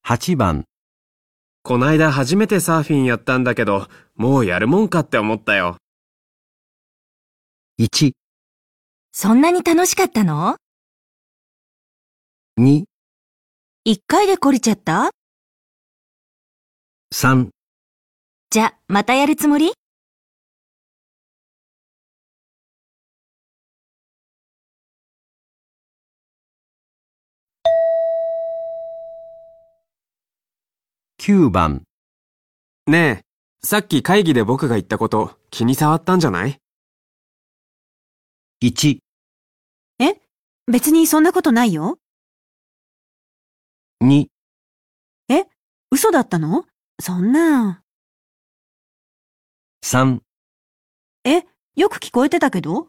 [0.10, 0.64] 8番、
[1.64, 5.76] こないだ初めてサーフィンやったんだけど、もうやるもんかって思ったよ。
[7.78, 8.14] 1、
[9.12, 10.56] そんなに楽しかったの
[12.58, 12.86] ？2、
[13.84, 15.10] 一回で懲りちゃった
[17.14, 17.50] ？3、
[18.50, 19.74] じゃ、またやるつもり？
[31.28, 31.84] 9番、
[32.86, 33.22] ねえ、
[33.62, 36.58] さっき会議で僕が言ったこと気に障ったんじゃない
[38.64, 39.00] ？1、
[40.72, 42.00] 別にそんなことないよ。
[44.02, 44.28] 2、
[45.92, 46.66] 嘘だったの？
[47.02, 47.84] そんな。
[49.84, 50.22] 3、
[51.26, 51.44] え、
[51.76, 52.88] よく聞こえてたけど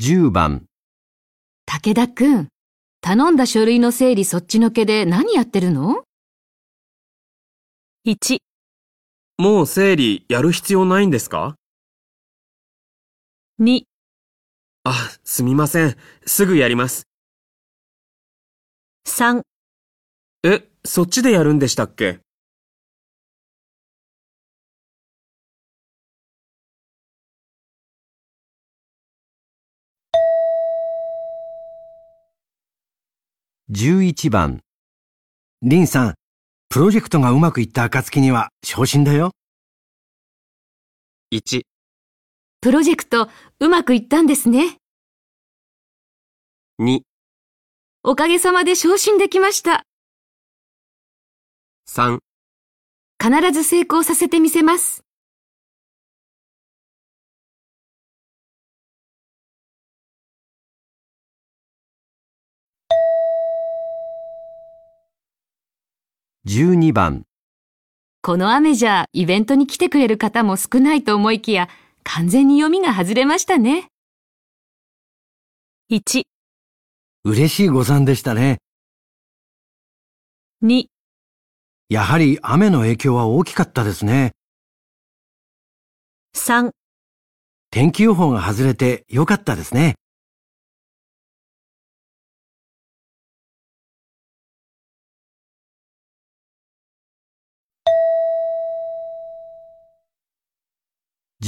[0.00, 0.66] 10番、
[1.66, 2.48] 武田くん、
[3.00, 6.04] 頼んだ書類の整理そっちのけで何やってるの
[8.06, 8.38] ?1、
[9.38, 11.56] もう整理やる必要ないんですか
[13.60, 13.82] ？2、
[14.84, 14.94] あ、
[15.24, 15.96] すみません。
[16.24, 17.08] すぐやります。
[19.08, 19.42] 3、
[20.44, 22.20] え、そっちでやるんでしたっけ？
[33.70, 34.60] 11番。
[35.60, 36.14] リンさん、
[36.70, 39.32] プロジェクトがうまくいった暁には昇進だよ。
[41.34, 41.60] ?1、
[42.62, 43.28] プロジェクト
[43.60, 44.78] うまくいったんですね。
[46.80, 47.00] 2、
[48.04, 49.82] おかげさまで昇進できました。
[51.90, 52.20] 3
[53.22, 55.02] 必ず成功させてみせます。
[66.48, 67.24] 12番。
[68.22, 71.68] この雨じゃイベントに来てくれる方も少ないと思いきや、
[72.04, 73.88] 完全に読みが外れましたね。
[75.92, 76.22] 1、
[77.24, 78.62] 嬉しい誤算でしたね。
[80.64, 80.86] 2、
[81.90, 84.32] やはり雨の影響は大きかったですね。
[86.34, 86.70] 3、
[87.70, 89.96] 天気予報が外れてよかったですね。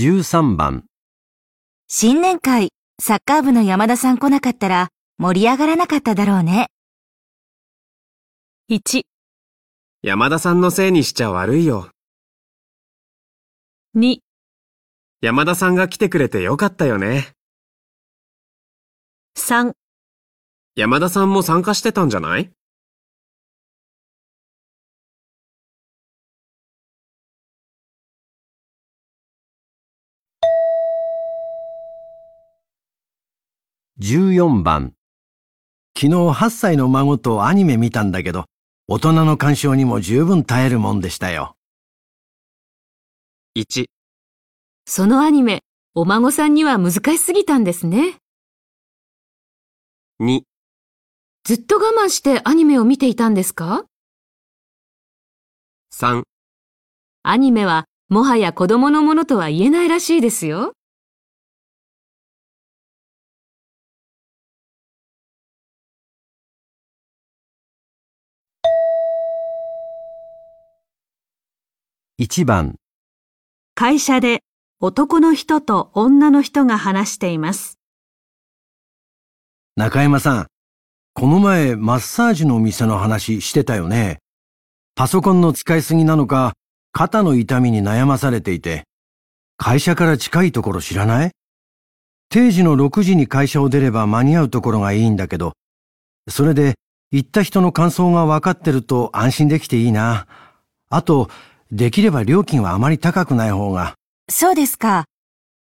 [0.01, 0.87] 13番。
[1.87, 2.71] 新年会、
[3.03, 4.89] サッカー部の山田さん来なかったら
[5.19, 6.69] 盛り上がらなかっただろうね。
[8.71, 9.03] 1、
[10.03, 11.91] 山田さんのせいにしちゃ悪いよ。
[13.95, 14.21] 2、
[15.21, 17.33] 山田さんが来てくれてよかったよね。
[19.37, 19.75] 3、
[20.77, 22.51] 山田さんも参加してたんじゃない？
[34.03, 34.95] 14番。
[35.95, 38.47] 昨日8歳の孫とアニメ見たんだけど、
[38.89, 41.55] 大人の干渉にも十分耐えるもんでしたよ。
[43.59, 43.89] ?1、
[44.87, 45.61] そのアニメ、
[45.95, 48.17] お孫さんには難しすぎたんですね。
[50.23, 50.41] 2、
[51.45, 53.85] ずっと我慢してアニメを見ていたんですか
[55.95, 56.23] ？3
[57.23, 60.73] アニメはもはや子供のものとは言えないらしいですよ。
[72.21, 72.75] 1番。
[73.75, 74.43] 会社で
[74.79, 77.79] 男の人と女の人が話しています。
[79.75, 80.47] 中山さん、
[81.15, 84.19] この前マッサージの店の話してたよね。
[84.95, 86.53] パソコンの使いすぎなのか、
[86.93, 88.85] 肩の痛みに悩まされていて、
[89.57, 91.31] 会社から近いところ知らない？
[92.29, 95.55] 定時の6時に会社を出れば間に合うところがいいんだけど、
[96.29, 96.75] それで
[97.13, 100.27] 行った人の感想が分かってると安心できていいな。
[100.91, 101.31] あと、
[101.73, 103.95] できれば料金はあまり高くない方が。
[104.29, 105.05] そうですか。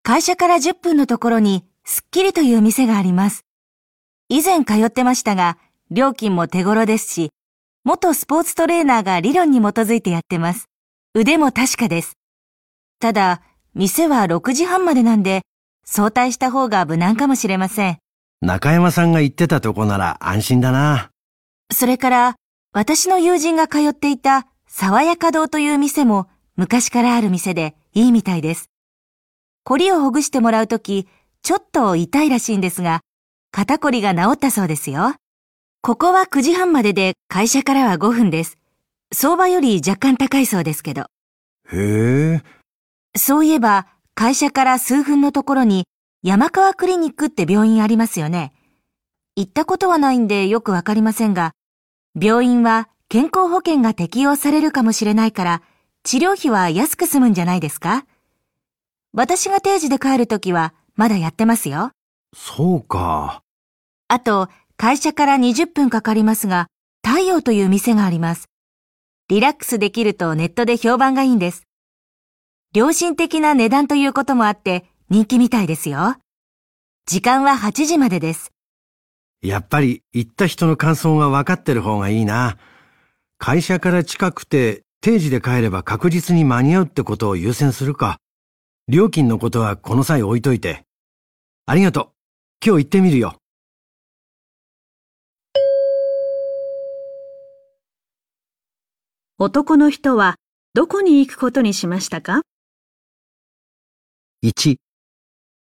[0.03, 3.45] 会社から10分のところに、スッキリという店があります。
[4.29, 5.57] 以前通ってましたが、
[5.91, 7.29] 料金も手頃ですし、
[7.85, 10.67] 元スポーツトレーナーが理論に基づいてやってます。
[11.13, 12.17] 腕も確かです。
[12.99, 13.41] ただ、
[13.73, 15.41] 店は6時半までなんで、
[15.85, 17.97] 早退した方が無難かもしれません。
[18.41, 21.11] 中山さんが言ってたとこなら安心だな。
[21.71, 22.35] それから、
[22.73, 28.71] 私の友人が通っていた、爽やか堂という店も昔からある店でいいみたいです。
[29.65, 31.07] 凝りをほぐしてもらうとき、
[31.43, 33.01] ちょっと痛いらしいんですが、
[33.51, 35.13] 肩こりが治ったそうですよ。
[35.83, 38.57] ここは9時半までで会社からは5分です。
[39.13, 41.05] 相場より若干高いそうですけど。
[41.71, 42.43] へえ。
[43.15, 45.85] そういえば、会社から数分のところに
[46.23, 48.53] 山川クリニックって病院ありますよね。
[49.35, 51.51] 行ったことはないんでよくわかりませんが、
[52.19, 55.61] 病院は健康保険が適用されるかもしれないから、
[56.01, 58.07] 治療費は安く済むんじゃないですか？
[59.13, 61.91] 私が定時で帰るときはまだやってますよ。
[62.35, 63.43] そうか。
[64.07, 66.65] あと、会社から20分かかりますが、
[67.07, 68.47] 太陽という店があります。
[69.29, 71.67] リラックスできるとネットで評判がいいんです。
[72.73, 76.15] 良心的な値段ということもあって人気みたいですよ。
[77.05, 78.51] 時間は8時までです。
[79.43, 82.57] やっぱり行った人の感想が分かってる方がいいな。
[83.45, 88.19] 会社から近くて定時で帰れば確実に間に合うってことを優先するか。
[88.87, 90.85] 料金のことはこの際置いといて。
[91.65, 92.07] ありがとう。
[92.65, 93.35] 今日行ってみるよ。
[99.37, 100.35] 男の人は
[100.73, 102.43] どこに行くことにしましたか
[104.41, 104.77] ?1、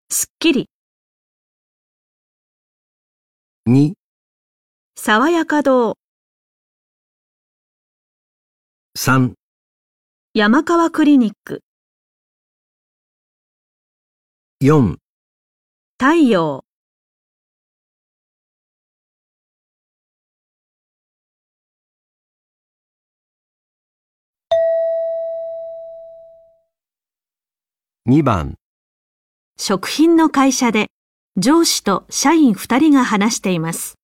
[0.08, 0.70] すっきり。
[3.68, 3.92] 2、
[4.96, 5.98] 爽やか堂。
[8.98, 9.34] 3、
[10.32, 11.60] 山川クリニック、
[14.62, 14.96] 4、
[16.00, 16.64] 太陽、
[28.08, 28.54] 2番、
[29.58, 30.86] 食品の会社で
[31.36, 33.96] 上司と社員2人が話しています。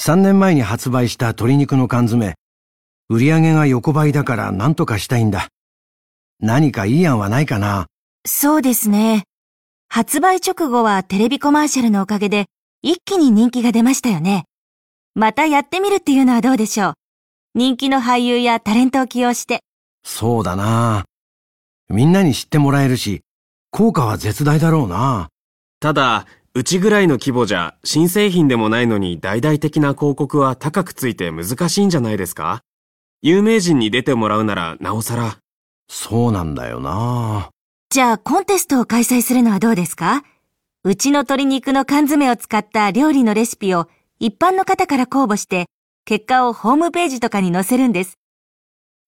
[0.00, 2.36] 3年前に発売した鶏肉の缶詰、
[3.08, 5.46] 売り上げが横ばいだから何とかしたいんだ。
[6.40, 7.86] 何かいい案はないかな？
[8.26, 9.22] そうですね。
[9.88, 12.46] 発売直後はテレビコマーシャルのおかげで
[12.82, 14.44] 一気に人気が出ましたよね。
[15.14, 16.94] またやってみるっていうのはどうでしょう？
[17.54, 19.60] 人気の俳優やタレントを起用して。
[20.04, 21.04] そうだな
[21.88, 23.22] みんなに知ってもらえるし、
[23.70, 25.28] 効果は絶大だろうな
[25.78, 32.62] ただ、うちぐらいの規模じゃ新製品でもないのに大々的な広告は高くついて難しいんじゃないですか？
[33.22, 35.38] 有名人に出てもらうならなおさら。
[35.88, 37.50] そうなんだよな
[37.90, 40.22] じゃあコンテストを開催するのはどうですか？
[40.84, 43.88] うちの鶏肉の缶詰を使った料理のレシピを
[44.20, 45.66] 一般の方から公募して、
[46.04, 48.18] 結果をホームページとかに載せるんです。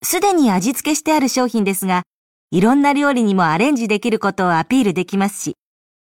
[0.02, 2.02] すでに味付けしてある商品ですが、
[2.50, 5.54] いろんな料理にもアレンジできることをアピールできますし、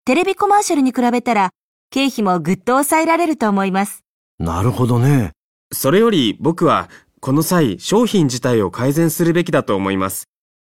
[0.05, 1.49] テレビコマーシャルに比べたら、
[1.91, 4.03] 経費もぐっと抑えられると思います。
[4.39, 5.31] なるほどね。
[5.73, 6.89] それより僕は、
[7.23, 10.27] この際商品自体を改善するべきだと思います。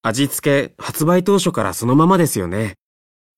[0.02, 2.74] 味付け、発売当初からそのままですよね。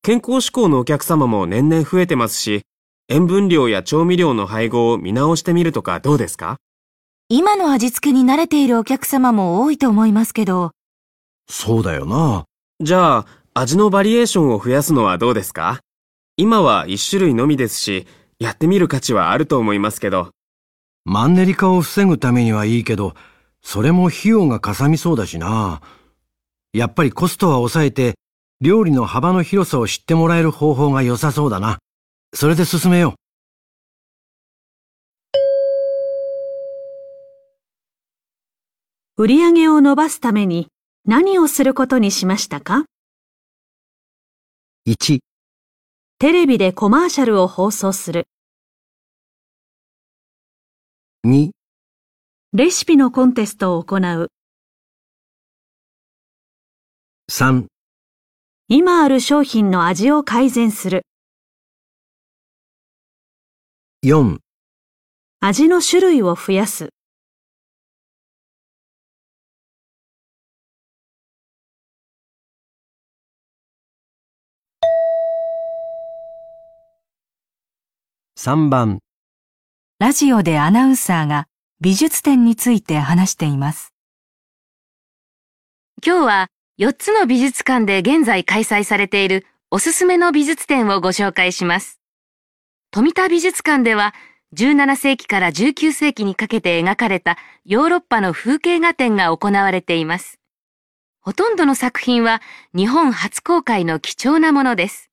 [0.03, 2.61] 健康志向のお客様も年々増えてますし、
[3.09, 6.55] 塩分量や調味料の配合を見直してみるとかどうですか？
[7.27, 10.71] 今の味付けに慣れているお客様も多いと思いますけど、
[11.49, 12.45] そうだよな
[12.79, 15.81] じゃあ、味のバリエーションを増やすのはどうですか？
[16.37, 18.07] 今は一種類のみですし、
[18.39, 20.29] やってみる価値はあると思いますけど。
[21.05, 23.13] マンネリ化を防ぐためにはいいけど、
[23.61, 25.81] それも費用がかさみそうだしな
[26.71, 28.15] やっぱりコストは抑えて、
[28.61, 31.79] 料理の幅の広さを知ってもらえる方法が良さそうだな。
[32.33, 33.13] それで進めよう。
[39.15, 40.69] 売り上げを伸ばすために
[41.05, 42.85] 何をすることにしましたか
[44.87, 45.19] ？1、
[46.17, 48.25] テレビでコマーシャルを放送する。
[51.25, 51.51] 2、
[52.51, 54.27] レシピのコンテストを行う。
[57.31, 57.67] 3、
[58.67, 61.05] 今ある商品の味を改善する。
[64.05, 64.39] 4、
[65.39, 66.89] 味の種類を増やす。
[78.35, 78.99] 3番、
[80.03, 81.47] ラジオでアナウンサーが
[81.79, 83.93] 美術展について話しています。
[86.05, 86.47] 今日は
[86.77, 92.01] 4つの美術館で現在開催されているおすすめの美術展をご紹介します。
[92.91, 94.13] 富田美術館では
[94.57, 100.37] 17世紀から19世紀にかけて描かれたヨーロッパの風景画展が行われています。
[101.21, 102.41] ほとんどの作品は
[102.75, 105.12] 日本初公開の貴重なものです。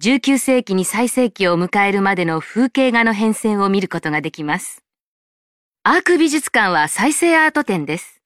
[0.00, 4.84] 19世紀に最盛期を迎えるまでの風景画の変遷を見ることができます。
[5.82, 8.22] アーク美術館は再生アート展です。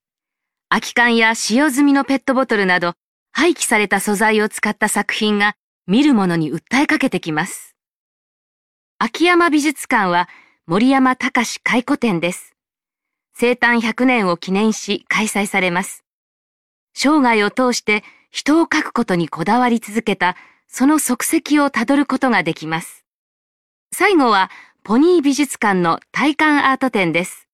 [0.69, 2.93] 空き缶や使用済みのペットボトルなど
[3.33, 5.55] 廃棄された素材を使った作品が
[5.87, 7.75] 見る者に訴えかけてきます。
[8.99, 10.29] 秋山美術館は
[10.67, 12.53] 森山隆回顧展です。
[13.35, 16.05] 生誕100年を記念し開催されます。
[16.93, 20.37] 生涯を通して人を描くことにこだわり続けた
[20.69, 23.05] その足跡をたどることができます。
[23.93, 24.51] 最後は
[24.85, 27.49] ポニー美術館の体感アート展です。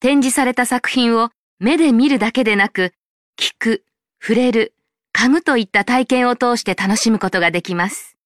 [0.00, 2.92] 展示された作品を目で見るだけでなく、
[3.38, 3.84] 聞く、
[4.20, 4.74] 触れる、
[5.14, 8.16] 嗅ぐといった体験を通して楽しむことができます。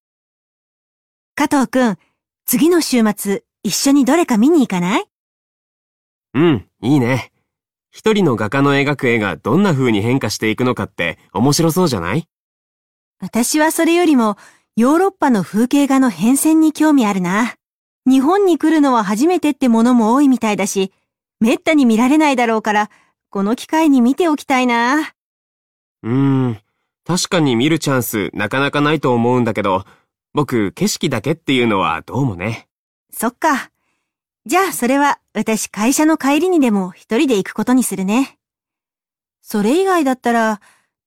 [1.37, 1.99] 加藤くん、
[2.45, 5.05] 次の週末、一緒にどれか見に行かない？
[6.35, 7.33] うん、いいね。
[7.91, 12.29] 一人の画家の描く絵がどんな風に変化していくのかって面白そうじゃない？
[13.21, 14.39] 私はそれよりも、
[14.77, 17.55] ヨーロッパの風景画の変遷に興味あるな。
[18.07, 20.91] 日本に来るのは初めてってものも多いみたいだし、
[21.39, 22.91] めったに見られないだろうから、
[23.29, 25.13] この機会に見ておきたいな。
[26.03, 26.61] うーん、
[27.05, 29.85] 確かに見るチャンスなかなかないと思うんだけど、
[30.33, 32.69] 僕、景色だけっていうのはどうもね。
[33.13, 33.71] そっか。
[34.47, 38.39] じゃあそれは私会社の帰りにでも一人で行くことにするね。
[39.43, 40.61] それ以外だったら、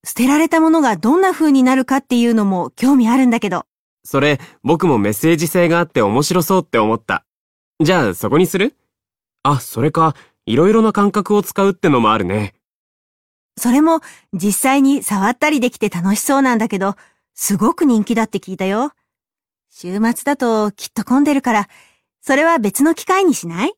[0.06, 3.66] 捨てられたものがどんな風になるかっていうのも興味あるんだけど。
[4.04, 7.26] それ、僕もメッセージ性があって面白そうって思った。
[7.82, 8.76] じゃあそこにする？
[9.44, 12.54] あ、それか、いろいろな感覚を使うってのもあるね。
[13.58, 14.02] それも
[14.34, 16.96] 実際に触ったりできて楽しそうなんだけど、
[17.34, 18.92] すごく人気だって聞いたよ。
[19.70, 21.68] 週末だときっと混んでるから、
[22.22, 23.74] それは別の機会にしない？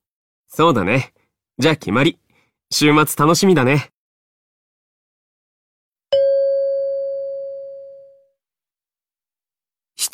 [0.47, 1.13] そうだね。
[1.59, 2.19] じゃあ決まり。
[2.71, 3.91] 週末楽しみだね。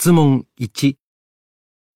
[0.02, 0.96] 質問1、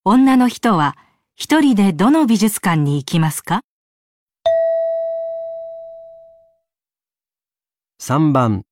[0.04, 0.96] 女の人は
[1.34, 3.62] 一人でどの美術館に行きますか
[8.00, 8.64] ？3番、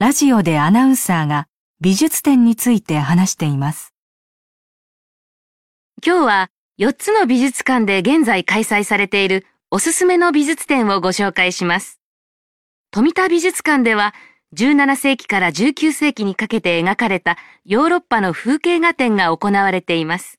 [0.00, 1.46] ラジオでアナウンサーが
[1.80, 3.94] 美術展について話しています。
[6.04, 12.00] 今日は4つの美術館で現在開催されているおすすめの美術展をご紹介します。
[12.90, 14.12] 富田美術館では
[14.54, 20.38] 17世紀から19世紀にかけて描かれたヨーロッパの風景画展が行われています。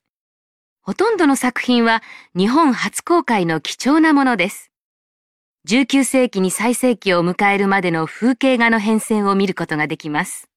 [0.82, 2.03] ほとんどの作品は
[2.36, 4.70] 日本初公開の貴重なものです。
[5.68, 10.49] 19世紀に最盛期を迎えるまでの風景画の変遷を見ることができます。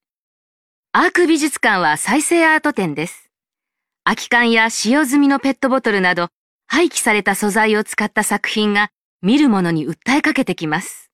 [0.92, 3.30] アーク美術館は再生アート展です。
[4.04, 6.28] 空き缶や使用済みのペットボトルなど
[6.66, 8.90] 廃棄された素材を使った作品が
[9.22, 11.05] 見る者に訴えかけてきます。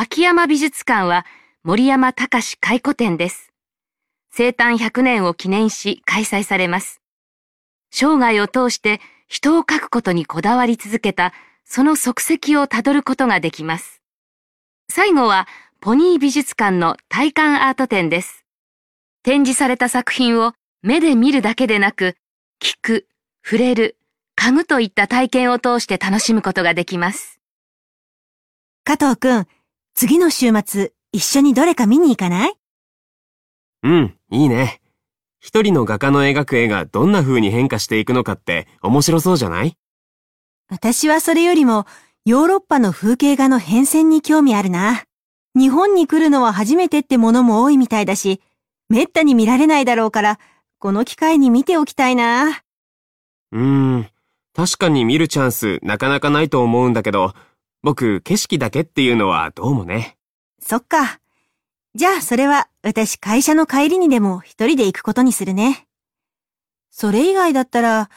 [0.00, 1.26] 秋山美術館は
[1.64, 3.52] 森山隆回顧展です。
[4.30, 7.00] 生誕100年を記念し開催されます。
[7.90, 11.32] 生涯を通して人を描くことにこだわり続けた
[11.64, 14.00] その足跡をたどることができます。
[14.88, 15.48] 最後は
[15.80, 18.44] ポニー美術館の体感アート展です。
[19.24, 22.14] 展示された作品を目で見るだけでなく、
[22.62, 23.08] 聞く、
[23.44, 23.96] 触れる、
[24.40, 27.40] 嗅ぐといった体験を通して楽しむことができます。
[28.84, 29.48] 加藤くん、
[30.00, 32.54] 次の週末、一緒にどれか見に行かない？
[33.82, 34.80] うん、いいね。
[35.40, 39.76] 一人の画家の描く絵がどんな風に変化していくのかって面白そうじゃない？
[40.70, 41.84] 私はそれよりも、
[42.24, 45.02] ヨーロッパの風景画の変遷に興味あるな。
[45.56, 48.40] 日本に来るのは初めてってものも多いみたいだし、
[48.88, 50.38] めったに見られないだろうから、
[50.78, 52.62] この機会に見ておきたいな。
[53.50, 54.08] うーん、
[54.54, 57.34] 確かに見るチャンスなかなかないと思うんだけど、
[57.82, 60.16] 僕景色だけっていうのはどうもね。
[60.60, 61.20] そっか。
[61.94, 65.86] じゃあそれは私会社の帰りにでも一人で行くことにするね。
[66.90, 68.10] それ以外だったら、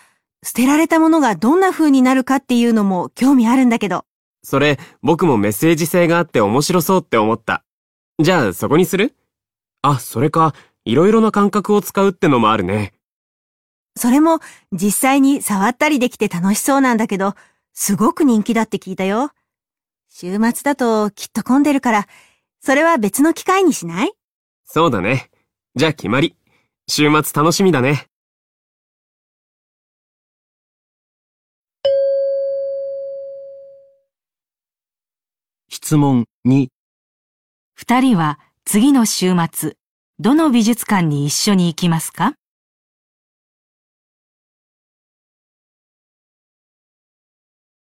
[0.43, 4.05] 捨てられたものがどんな風になるかっていうのも興味あるんだけど。
[4.43, 7.63] それ、僕もメッセージ性があって面白そうって思った。
[8.19, 9.15] じゃあそこにする？
[9.83, 10.55] あ、それか、
[10.85, 12.93] いろいろな感覚を使うってのもあるね。
[13.95, 14.39] それも
[14.71, 17.35] 実際に触ったりできて楽しそうなんだけど、
[17.73, 19.31] すごく人気だって聞いたよ。
[20.13, 22.07] 週末だときっと混んでるから、
[22.59, 24.11] それは別の機会にしない？
[24.65, 25.29] そうだね。
[25.73, 26.35] じゃあ決まり。
[26.89, 28.07] 週末楽しみだね。
[35.69, 36.67] 質問2、
[37.73, 39.77] 二人は次の週末、
[40.19, 42.33] どの美術館に一緒に行きますか？